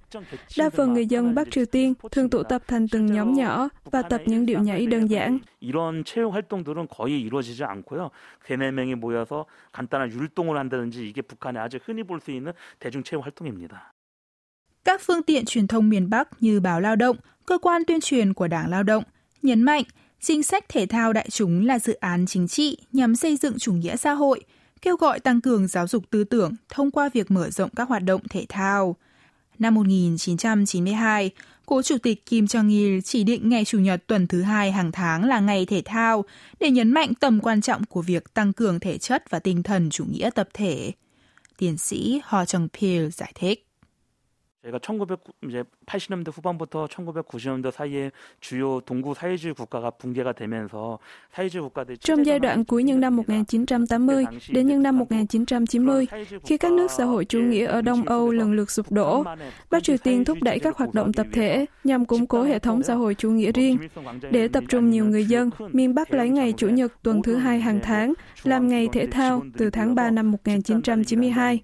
Đa 0.58 0.70
phần 0.70 0.92
người 0.92 1.06
dân 1.06 1.34
Bắc 1.34 1.50
Triều 1.50 1.64
Tiên 1.66 1.94
thường 2.10 2.30
tụ 2.30 2.42
tập 2.42 2.62
thành 2.66 2.88
từng 2.88 3.06
nhóm 3.06 3.34
nhỏ 3.34 3.68
và 3.90 4.02
tập 4.02 4.20
những 4.26 4.46
điệu 4.46 4.60
nhảy 4.60 4.86
đơn 4.86 5.10
giản. 5.10 5.38
이런 5.60 6.04
체육 6.04 6.34
활동들은 6.34 6.88
거의 6.88 7.22
이루어지지 7.22 7.64
않고요. 7.64 8.10
세네 8.46 8.70
명이 8.72 8.94
모여서 8.96 9.46
간단한 9.72 10.12
율동을 10.12 10.58
한다든지 10.58 11.08
이게 11.08 11.22
북한에 11.22 11.58
아주 11.58 11.78
흔히 11.84 12.04
볼 12.04 12.20
수 12.20 12.30
있는 12.30 12.52
대중 12.78 13.02
체육 13.02 13.24
활동입니다. 13.24 13.92
Các 14.84 15.00
phương 15.00 15.22
tiện 15.22 15.44
truyền 15.44 15.66
thông 15.66 15.88
miền 15.88 16.10
Bắc 16.10 16.28
như 16.42 16.60
Báo 16.60 16.80
Lao 16.80 16.96
động, 16.96 17.16
cơ 17.46 17.58
quan 17.58 17.82
tuyên 17.86 18.00
truyền 18.00 18.34
của 18.34 18.48
Đảng 18.48 18.70
Lao 18.70 18.82
động, 18.82 19.04
nhấn 19.42 19.62
mạnh 19.62 19.82
chính 20.21 20.43
sách 20.43 20.65
thể 20.69 20.85
thao 20.85 21.13
đại 21.13 21.27
chúng 21.29 21.65
là 21.65 21.79
dự 21.79 21.93
án 21.93 22.25
chính 22.25 22.47
trị 22.47 22.77
nhằm 22.91 23.15
xây 23.15 23.37
dựng 23.37 23.59
chủ 23.59 23.73
nghĩa 23.73 23.95
xã 23.95 24.11
hội, 24.11 24.41
kêu 24.81 24.95
gọi 24.95 25.19
tăng 25.19 25.41
cường 25.41 25.67
giáo 25.67 25.87
dục 25.87 26.03
tư 26.09 26.23
tưởng 26.23 26.55
thông 26.69 26.91
qua 26.91 27.09
việc 27.13 27.31
mở 27.31 27.49
rộng 27.49 27.69
các 27.75 27.89
hoạt 27.89 28.03
động 28.03 28.21
thể 28.29 28.45
thao. 28.49 28.95
Năm 29.59 29.75
1992, 29.75 31.31
cố 31.65 31.81
chủ 31.81 31.97
tịch 31.97 32.25
Kim 32.25 32.45
Jong-il 32.45 33.01
chỉ 33.01 33.23
định 33.23 33.49
ngày 33.49 33.65
Chủ 33.65 33.79
nhật 33.79 34.07
tuần 34.07 34.27
thứ 34.27 34.41
hai 34.41 34.71
hàng 34.71 34.91
tháng 34.91 35.25
là 35.25 35.39
ngày 35.39 35.65
thể 35.65 35.81
thao 35.85 36.25
để 36.59 36.69
nhấn 36.69 36.91
mạnh 36.91 37.13
tầm 37.19 37.39
quan 37.39 37.61
trọng 37.61 37.85
của 37.85 38.01
việc 38.01 38.33
tăng 38.33 38.53
cường 38.53 38.79
thể 38.79 38.97
chất 38.97 39.29
và 39.29 39.39
tinh 39.39 39.63
thần 39.63 39.89
chủ 39.89 40.05
nghĩa 40.05 40.29
tập 40.35 40.49
thể. 40.53 40.91
Tiến 41.57 41.77
sĩ 41.77 42.21
Ho 42.23 42.45
Chung 42.45 42.67
Pil 42.79 43.09
giải 43.09 43.31
thích. 43.35 43.68
제가 44.68 44.78
1980년대 44.78 46.32
후반부터 46.32 46.86
1990년대 46.86 47.70
사이에 47.70 48.10
주요 48.40 48.80
동구 48.80 49.12
사회주의 49.12 49.52
국가가 49.52 49.90
붕괴가 49.90 50.32
되면서 50.32 50.98
사회주의 51.32 51.62
국가들이 51.62 51.98
Trong 51.98 52.24
giai 52.24 52.40
đoạn 52.40 52.64
cuối 52.64 52.82
những 52.82 53.00
năm 53.00 53.16
1980 53.16 54.24
đến 54.48 54.66
những 54.66 54.82
năm 54.82 54.98
1990, 54.98 56.06
khi 56.44 56.56
các 56.56 56.72
nước 56.72 56.90
xã 56.90 57.04
hội 57.04 57.24
chủ 57.24 57.40
nghĩa 57.40 57.66
ở 57.66 57.82
Đông 57.82 58.04
Âu 58.04 58.30
lần 58.30 58.52
lượt 58.52 58.70
sụp 58.70 58.92
đổ, 58.92 59.24
Bắc 59.70 59.82
Triều 59.82 59.96
Tiên 59.96 60.24
thúc 60.24 60.38
đẩy 60.42 60.58
các 60.58 60.76
hoạt 60.76 60.94
động 60.94 61.12
tập 61.12 61.26
thể 61.32 61.66
nhằm 61.84 62.04
củng 62.04 62.26
cố 62.26 62.42
hệ 62.42 62.58
thống 62.58 62.82
xã 62.82 62.94
hội 62.94 63.14
chủ 63.14 63.30
nghĩa 63.30 63.52
riêng. 63.52 63.78
Để 64.30 64.48
tập 64.48 64.64
trung 64.68 64.90
nhiều 64.90 65.04
người 65.04 65.24
dân, 65.24 65.50
miền 65.72 65.94
Bắc 65.94 66.14
lấy 66.14 66.28
ngày 66.28 66.54
Chủ 66.56 66.68
nhật 66.68 66.92
tuần 67.02 67.22
thứ 67.22 67.36
hai 67.36 67.60
hàng 67.60 67.80
tháng 67.82 68.12
làm 68.42 68.68
ngày 68.68 68.88
thể 68.92 69.06
thao 69.06 69.42
từ 69.58 69.70
tháng 69.70 69.94
3 69.94 70.10
năm 70.10 70.30
1992. 70.30 71.60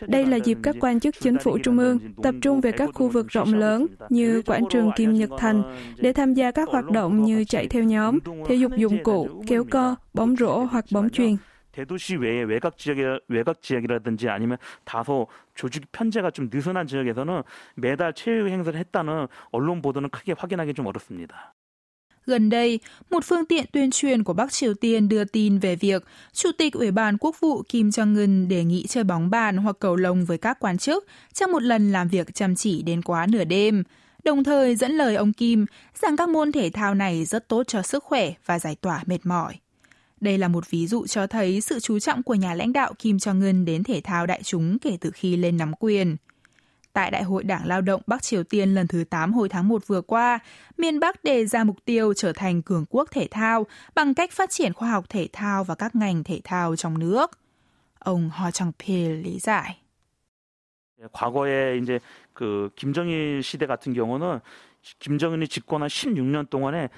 Đây 0.00 0.26
là 0.26 0.36
dịp 0.36 0.58
các 0.62 0.76
quan 0.80 1.00
chức 1.00 1.14
chính 1.20 1.38
phủ 1.38 1.58
trung 1.58 1.78
ương 1.78 1.98
tập 2.22 2.34
trung 2.45 2.61
về 2.61 2.71
các 2.71 2.89
khu 2.93 3.09
vực 3.09 3.27
rộng 3.27 3.53
lớn 3.53 3.87
như 4.09 4.41
quảng 4.45 4.63
trường 4.69 4.91
Kim 4.95 5.13
Nhật 5.13 5.29
Thành 5.37 5.63
để 5.97 6.13
tham 6.13 6.33
gia 6.33 6.51
các 6.51 6.69
hoạt 6.69 6.85
động 6.91 7.23
như 7.23 7.43
chạy 7.43 7.67
theo 7.67 7.83
nhóm, 7.83 8.19
thể 8.45 8.55
dục 8.55 8.71
dụng 8.77 9.03
cụ, 9.03 9.43
kéo 9.47 9.63
co, 9.71 9.95
bóng 10.13 10.35
rổ 10.35 10.59
hoặc 10.59 10.85
bóng 10.91 11.09
chuyền. 11.09 11.37
대도시 11.75 12.15
외의 12.15 12.45
외곽 12.45 12.77
지역 12.77 12.97
외곽 13.27 13.61
지역이라든지 13.61 14.29
아니면 14.29 14.57
다소 14.85 15.27
조직 15.55 15.91
편제가 15.91 16.31
좀 16.31 16.49
느슨한 16.53 16.87
지역에서는 16.87 17.43
매달 17.75 18.13
체육 18.13 18.47
행사를 18.47 18.79
했다는 18.79 19.27
언론 19.51 19.81
보도는 19.81 20.09
크게 20.09 20.35
확인하기 20.37 20.73
좀 20.73 20.85
어렵습니다. 20.85 21.53
Gần 22.27 22.49
đây, 22.49 22.79
một 23.11 23.23
phương 23.23 23.45
tiện 23.45 23.65
tuyên 23.71 23.91
truyền 23.91 24.23
của 24.23 24.33
Bắc 24.33 24.51
Triều 24.51 24.73
Tiên 24.73 25.09
đưa 25.09 25.23
tin 25.23 25.59
về 25.59 25.75
việc 25.75 26.03
Chủ 26.33 26.49
tịch 26.57 26.73
Ủy 26.73 26.91
ban 26.91 27.17
Quốc 27.17 27.35
vụ 27.39 27.63
Kim 27.69 27.89
Jong-un 27.89 28.47
đề 28.47 28.63
nghị 28.63 28.87
chơi 28.87 29.03
bóng 29.03 29.29
bàn 29.29 29.57
hoặc 29.57 29.75
cầu 29.79 29.95
lông 29.95 30.25
với 30.25 30.37
các 30.37 30.59
quan 30.59 30.77
chức 30.77 31.07
trong 31.33 31.51
một 31.51 31.63
lần 31.63 31.91
làm 31.91 32.07
việc 32.07 32.35
chăm 32.35 32.55
chỉ 32.55 32.81
đến 32.81 33.01
quá 33.01 33.27
nửa 33.29 33.43
đêm, 33.43 33.83
đồng 34.23 34.43
thời 34.43 34.75
dẫn 34.75 34.91
lời 34.91 35.15
ông 35.15 35.33
Kim 35.33 35.65
rằng 36.01 36.17
các 36.17 36.29
môn 36.29 36.51
thể 36.51 36.69
thao 36.69 36.95
này 36.95 37.25
rất 37.25 37.47
tốt 37.47 37.63
cho 37.67 37.81
sức 37.81 38.03
khỏe 38.03 38.33
và 38.45 38.59
giải 38.59 38.75
tỏa 38.81 39.03
mệt 39.05 39.19
mỏi. 39.25 39.53
Đây 40.21 40.37
là 40.37 40.47
một 40.47 40.69
ví 40.69 40.87
dụ 40.87 41.07
cho 41.07 41.27
thấy 41.27 41.61
sự 41.61 41.79
chú 41.79 41.99
trọng 41.99 42.23
của 42.23 42.35
nhà 42.35 42.53
lãnh 42.53 42.73
đạo 42.73 42.93
Kim 42.99 43.17
Jong-un 43.17 43.65
đến 43.65 43.83
thể 43.83 44.01
thao 44.03 44.25
đại 44.25 44.43
chúng 44.43 44.79
kể 44.79 44.97
từ 45.01 45.11
khi 45.11 45.37
lên 45.37 45.57
nắm 45.57 45.73
quyền. 45.79 46.15
Tại 46.94 47.10
Đại 47.10 47.22
hội 47.22 47.44
Đảng 47.44 47.66
Lao 47.66 47.80
động 47.80 48.02
Bắc 48.06 48.22
Triều 48.22 48.44
Tiên 48.44 48.74
lần 48.74 48.86
thứ 48.86 49.04
8 49.04 49.32
hồi 49.32 49.48
tháng 49.48 49.68
1 49.68 49.86
vừa 49.86 50.00
qua, 50.00 50.38
miền 50.78 51.00
Bắc 51.00 51.24
đề 51.24 51.46
ra 51.46 51.64
mục 51.64 51.76
tiêu 51.84 52.14
trở 52.14 52.32
thành 52.32 52.62
cường 52.62 52.84
quốc 52.90 53.08
thể 53.10 53.28
thao 53.30 53.66
bằng 53.94 54.14
cách 54.14 54.32
phát 54.32 54.50
triển 54.50 54.72
khoa 54.72 54.90
học 54.90 55.04
thể 55.08 55.28
thao 55.32 55.64
và 55.64 55.74
các 55.74 55.96
ngành 55.96 56.24
thể 56.24 56.40
thao 56.44 56.76
trong 56.76 56.98
nước. 56.98 57.30
Ông 57.98 58.30
Ho 58.30 58.50
Chang-pil 58.50 59.22
lý 59.22 59.38
giải. 59.38 59.76
과거에 61.12 61.78
이제 61.78 61.98
그 62.34 62.70
김정일 62.76 63.42
시대 63.42 63.66
같은 63.66 63.94
경우는 63.94 64.40
김정은이 64.98 65.48
집권한 65.48 65.88
16년 65.88 66.50
동안에 66.50 66.88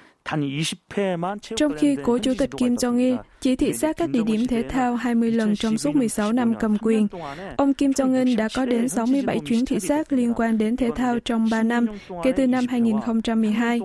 trong 1.56 1.72
khi 1.78 1.96
cố 2.04 2.18
chủ 2.18 2.32
tịch 2.38 2.50
Kim 2.58 2.74
Jong-il 2.74 3.16
chỉ 3.40 3.56
thị 3.56 3.72
sát 3.72 3.96
các 3.96 4.10
địa 4.10 4.22
điểm 4.26 4.46
thể 4.46 4.62
thao 4.62 4.96
20 4.96 5.30
lần 5.30 5.56
trong 5.56 5.78
suốt 5.78 5.96
16 5.96 6.32
năm 6.32 6.54
cầm 6.60 6.78
quyền, 6.78 7.08
ông 7.56 7.74
Kim 7.74 7.90
Jong-un 7.90 8.36
đã 8.36 8.48
có 8.54 8.66
đến 8.66 8.88
67 8.88 9.40
chuyến 9.46 9.66
thị 9.66 9.80
sát 9.80 10.12
liên 10.12 10.34
quan 10.36 10.58
đến 10.58 10.76
thể 10.76 10.90
thao 10.96 11.18
trong 11.18 11.48
3 11.50 11.62
năm 11.62 11.86
kể 12.22 12.32
từ 12.32 12.46
năm 12.46 12.66
2012. 12.68 13.80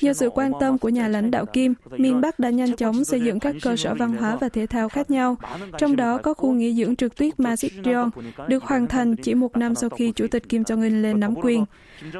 Nhờ 0.00 0.12
sự 0.12 0.30
quan 0.30 0.52
tâm 0.60 0.78
của 0.78 0.88
nhà 0.88 1.08
lãnh 1.08 1.30
đạo 1.30 1.46
Kim, 1.46 1.74
miền 1.90 2.20
Bắc 2.20 2.38
đã 2.38 2.50
nhanh 2.50 2.76
chóng 2.76 3.04
xây 3.04 3.20
dựng 3.20 3.40
các 3.40 3.54
cơ 3.62 3.76
sở 3.76 3.94
văn 3.94 4.16
hóa 4.16 4.36
và 4.36 4.48
thể 4.48 4.66
thao 4.66 4.88
khác 4.88 5.10
nhau, 5.10 5.36
trong 5.78 5.96
đó 5.96 6.18
có 6.18 6.34
khu 6.34 6.52
nghỉ 6.52 6.74
dưỡng 6.74 6.96
trượt 6.96 7.16
tuyết 7.16 7.40
Masiccheon, 7.40 8.10
được 8.48 8.64
hoàn 8.64 8.86
thành 8.86 9.16
chỉ 9.16 9.34
một 9.34 9.56
năm 9.56 9.74
sau 9.74 9.90
khi 9.90 10.12
chủ 10.12 10.26
tịch 10.26 10.48
Kim 10.48 10.62
Jong-un 10.62 11.02
lên 11.02 11.20
nắm 11.20 11.34
quyền. 11.34 11.64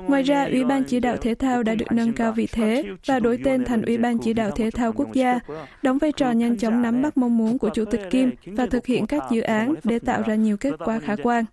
Ngoài 0.08 0.22
ra, 0.22 0.44
Ủy 0.44 0.64
ban 0.64 0.84
chỉ 0.84 1.00
đạo 1.00 1.16
thể 1.16 1.34
thao 1.34 1.62
đã 1.62 1.74
được 1.74 1.92
nâng 1.92 2.12
cao 2.12 2.32
vị 2.32 2.48
thế 2.52 2.84
và 3.06 3.20
đổi 3.20 3.38
tên 3.44 3.63
thành 3.65 3.81
Ủy 3.81 3.97
ban 3.97 4.17
chỉ 4.17 4.33
đạo 4.33 4.51
thể 4.51 4.71
thao 4.71 4.93
quốc 4.93 5.13
gia, 5.13 5.39
đóng 5.81 5.97
vai 5.97 6.11
trò 6.11 6.31
nhanh 6.31 6.57
chóng 6.57 6.81
nắm 6.81 7.01
bắt 7.01 7.17
mong 7.17 7.37
muốn 7.37 7.57
của 7.57 7.69
Chủ 7.69 7.85
tịch 7.85 8.01
Kim 8.09 8.31
và 8.45 8.65
thực 8.65 8.85
hiện 8.85 9.07
các 9.07 9.23
dự 9.31 9.41
án 9.41 9.75
để 9.83 9.99
tạo 9.99 10.21
ra 10.21 10.35
nhiều 10.35 10.57
kết 10.57 10.71
quả 10.79 10.99
khả 10.99 11.15
quan. 11.23 11.45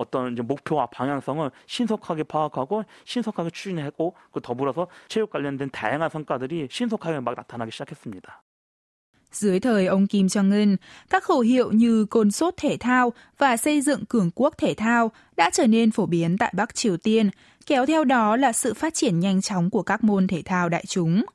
어떤 0.00 0.32
이제 0.32 0.42
목표와 0.42 0.86
방향성을 0.86 1.50
신속하게 1.66 2.22
파악하고 2.24 2.84
신속하게 3.04 3.50
추진하고 3.50 4.14
그 4.32 4.40
더불어서 4.40 4.88
체육 5.08 5.30
관련된 5.30 5.68
다양한 5.70 6.08
성과들이 6.08 6.68
신속하게 6.70 7.20
막 7.20 7.34
나타나기 7.36 7.70
시작했습니다. 7.70 8.42
Dưới 9.35 9.59
thời 9.59 9.85
ông 9.85 10.07
Kim 10.07 10.27
Jong-un, 10.27 10.75
các 11.09 11.23
khẩu 11.23 11.39
hiệu 11.39 11.71
như 11.71 12.05
côn 12.05 12.31
sốt 12.31 12.53
thể 12.57 12.77
thao 12.79 13.13
và 13.37 13.57
xây 13.57 13.81
dựng 13.81 14.05
cường 14.05 14.31
quốc 14.35 14.53
thể 14.57 14.73
thao 14.73 15.11
đã 15.37 15.49
trở 15.49 15.67
nên 15.67 15.91
phổ 15.91 16.05
biến 16.05 16.37
tại 16.37 16.53
Bắc 16.55 16.75
Triều 16.75 16.97
Tiên, 16.97 17.29
kéo 17.65 17.85
theo 17.85 18.03
đó 18.03 18.35
là 18.35 18.53
sự 18.53 18.73
phát 18.73 18.93
triển 18.93 19.19
nhanh 19.19 19.41
chóng 19.41 19.69
của 19.69 19.83
các 19.83 20.03
môn 20.03 20.27
thể 20.27 20.41
thao 20.41 20.69
đại 20.69 20.85
chúng. 20.87 21.25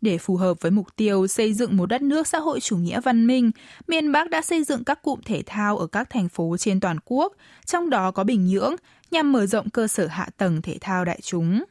Để 0.00 0.18
phù 0.18 0.36
hợp 0.36 0.56
với 0.60 0.70
mục 0.70 0.86
tiêu 0.96 1.26
xây 1.26 1.54
dựng 1.54 1.76
một 1.76 1.86
đất 1.86 2.02
nước 2.02 2.26
xã 2.26 2.38
hội 2.38 2.60
chủ 2.60 2.76
nghĩa 2.76 3.00
văn 3.00 3.26
minh, 3.26 3.50
miền 3.88 4.12
Bắc 4.12 4.30
đã 4.30 4.42
xây 4.42 4.64
dựng 4.64 4.84
các 4.84 5.02
cụm 5.02 5.20
thể 5.24 5.42
thao 5.46 5.78
ở 5.78 5.86
các 5.86 6.10
thành 6.10 6.28
phố 6.28 6.56
trên 6.58 6.80
toàn 6.80 6.96
quốc, 7.04 7.32
trong 7.66 7.90
đó 7.90 8.10
có 8.10 8.24
Bình 8.24 8.46
Nhưỡng, 8.46 8.74
nhằm 9.10 9.32
mở 9.32 9.46
rộng 9.46 9.70
cơ 9.70 9.88
sở 9.88 10.06
hạ 10.06 10.28
tầng 10.36 10.62
thể 10.62 10.78
thao 10.80 11.04
đại 11.04 11.20
chúng. 11.22 11.64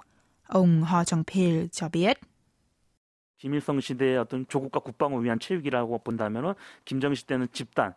Ông 0.47 0.83
Ho 0.83 1.03
Chong-pil 1.03 1.67
cho 1.71 1.89
biết. 1.89 2.19
김일성 3.40 3.80
시대의 3.80 4.18
어떤 4.18 4.46
조국과 4.49 4.80
국방을 4.80 5.23
위한 5.23 5.38
체육이라고 5.38 5.99
본다면은 5.99 6.54
김정일 6.85 7.16
때는 7.26 7.49
집단 7.52 7.94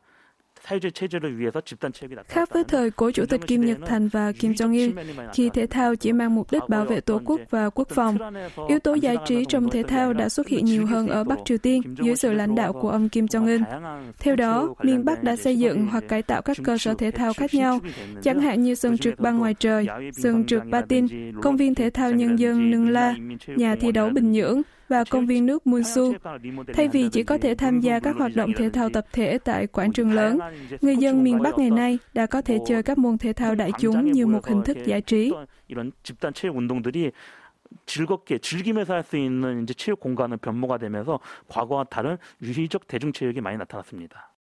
Khác 2.28 2.50
với 2.54 2.64
thời 2.64 2.92
của 2.92 3.12
Chủ 3.12 3.26
tịch 3.26 3.42
Kim 3.48 3.66
Nhật 3.66 3.78
Thành 3.86 4.08
và 4.08 4.32
Kim 4.32 4.52
Jong-il, 4.52 4.94
khi 5.34 5.50
thể 5.50 5.68
thao 5.68 5.96
chỉ 5.96 6.14
mang 6.14 6.36
mục 6.36 6.52
đích 6.52 6.70
bảo 6.70 6.86
vệ 6.86 7.02
tổ 7.02 7.22
quốc 7.26 7.40
và 7.50 7.70
quốc 7.70 7.88
phòng, 7.90 8.18
yếu 8.68 8.80
tố 8.80 8.94
giải 8.94 9.18
trí 9.26 9.46
trong 9.46 9.70
thể 9.70 9.84
thao 9.84 10.14
đã 10.14 10.30
xuất 10.30 10.48
hiện 10.48 10.66
nhiều 10.66 10.86
hơn 10.86 11.08
ở 11.08 11.24
Bắc 11.24 11.40
Triều 11.46 11.58
Tiên 11.58 11.82
dưới 12.04 12.16
sự 12.16 12.34
lãnh 12.34 12.56
đạo 12.56 12.74
của 12.74 12.90
ông 12.90 13.10
Kim 13.10 13.26
Jong-un. 13.26 13.64
Theo 14.20 14.36
đó, 14.36 14.76
miền 14.84 15.06
Bắc 15.06 15.24
đã 15.24 15.36
xây 15.36 15.60
dựng 15.60 15.88
hoặc 15.88 16.04
cải 16.08 16.22
tạo 16.22 16.42
các 16.42 16.58
cơ 16.64 16.78
sở 16.78 16.94
thể 16.94 17.12
thao 17.12 17.34
khác 17.34 17.54
nhau, 17.54 17.80
chẳng 18.22 18.40
hạn 18.40 18.64
như 18.64 18.76
sân 18.76 18.98
trượt 18.98 19.20
băng 19.20 19.38
ngoài 19.38 19.54
trời, 19.54 19.88
sân 20.14 20.46
trượt 20.46 20.64
patin, 20.72 21.08
công 21.42 21.58
viên 21.58 21.76
thể 21.76 21.90
thao 21.90 22.12
nhân 22.12 22.40
dân 22.40 22.72
Nương 22.72 22.90
La, 22.90 23.16
nhà 23.48 23.76
thi 23.76 23.92
đấu 23.92 24.10
Bình 24.10 24.32
Nhưỡng, 24.32 24.62
và 24.88 25.04
công 25.10 25.26
viên 25.26 25.46
nước 25.46 25.68
Munsu. 25.68 26.14
Thay 26.74 26.88
vì 26.88 27.10
chỉ 27.12 27.24
có 27.24 27.38
thể 27.38 27.56
tham 27.56 27.80
gia 27.80 28.00
các 28.00 28.16
hoạt 28.16 28.32
động 28.36 28.54
thể 28.58 28.70
thao 28.70 28.90
tập 28.90 29.06
thể 29.12 29.38
tại 29.44 29.68
quảng 29.68 29.94
trường 29.94 30.14
lớn, 30.14 30.40
người 30.82 30.98
dân 30.98 31.24
miền 31.24 31.42
Bắc 31.42 31.58
ngày 31.58 31.70
nay 31.70 32.00
đã 32.14 32.26
có 32.26 32.42
thể 32.42 32.60
chơi 32.68 32.84
các 32.84 32.98
môn 32.98 33.18
thể 33.18 33.34
thao 33.34 33.56
đại 33.56 33.72
chúng 33.80 34.12
như 34.12 34.28
một 34.28 34.48
hình 34.48 34.64
thức 34.64 34.78
giải 34.86 35.02
trí. 35.02 35.32
즐겁게 37.86 38.40
즐기면서 38.40 38.94
할 38.94 39.04
수 39.04 39.18
있는 39.18 39.64
이제 39.64 39.74
체육 39.74 40.00
공간은 40.00 40.40
변모가 40.40 40.78
되면서 40.80 41.20
과거와 41.48 41.86
다른 41.86 42.18
유희적 42.42 42.88
대중체육이 42.88 43.42
많이 43.42 43.58
나타났습니다. 43.58 44.33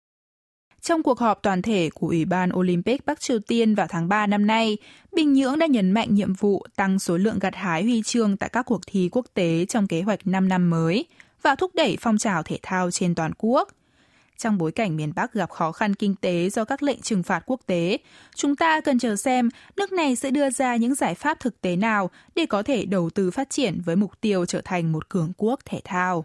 Trong 0.82 1.02
cuộc 1.02 1.18
họp 1.18 1.42
toàn 1.42 1.62
thể 1.62 1.90
của 1.94 2.06
Ủy 2.06 2.24
ban 2.24 2.50
Olympic 2.56 3.06
Bắc 3.06 3.20
Triều 3.20 3.38
Tiên 3.38 3.74
vào 3.74 3.86
tháng 3.90 4.08
3 4.08 4.26
năm 4.26 4.46
nay, 4.46 4.78
Bình 5.12 5.32
Nhưỡng 5.32 5.58
đã 5.58 5.66
nhấn 5.66 5.92
mạnh 5.92 6.14
nhiệm 6.14 6.34
vụ 6.34 6.66
tăng 6.76 6.98
số 6.98 7.16
lượng 7.16 7.38
gặt 7.38 7.54
hái 7.54 7.82
huy 7.82 8.02
chương 8.02 8.36
tại 8.36 8.50
các 8.52 8.62
cuộc 8.62 8.80
thi 8.86 9.08
quốc 9.12 9.26
tế 9.34 9.66
trong 9.68 9.86
kế 9.86 10.02
hoạch 10.02 10.26
5 10.26 10.48
năm 10.48 10.70
mới 10.70 11.06
và 11.42 11.54
thúc 11.54 11.70
đẩy 11.74 11.96
phong 12.00 12.18
trào 12.18 12.42
thể 12.42 12.58
thao 12.62 12.90
trên 12.90 13.14
toàn 13.14 13.32
quốc. 13.38 13.68
Trong 14.38 14.58
bối 14.58 14.72
cảnh 14.72 14.96
miền 14.96 15.12
Bắc 15.16 15.32
gặp 15.32 15.50
khó 15.50 15.72
khăn 15.72 15.94
kinh 15.94 16.14
tế 16.14 16.50
do 16.50 16.64
các 16.64 16.82
lệnh 16.82 17.00
trừng 17.00 17.22
phạt 17.22 17.42
quốc 17.46 17.60
tế, 17.66 17.98
chúng 18.34 18.56
ta 18.56 18.80
cần 18.80 18.98
chờ 18.98 19.16
xem 19.16 19.48
nước 19.76 19.92
này 19.92 20.16
sẽ 20.16 20.30
đưa 20.30 20.50
ra 20.50 20.76
những 20.76 20.94
giải 20.94 21.14
pháp 21.14 21.40
thực 21.40 21.60
tế 21.60 21.76
nào 21.76 22.10
để 22.34 22.46
có 22.46 22.62
thể 22.62 22.84
đầu 22.84 23.10
tư 23.10 23.30
phát 23.30 23.50
triển 23.50 23.80
với 23.84 23.96
mục 23.96 24.20
tiêu 24.20 24.46
trở 24.46 24.60
thành 24.60 24.92
một 24.92 25.08
cường 25.08 25.32
quốc 25.36 25.60
thể 25.64 25.80
thao. 25.84 26.24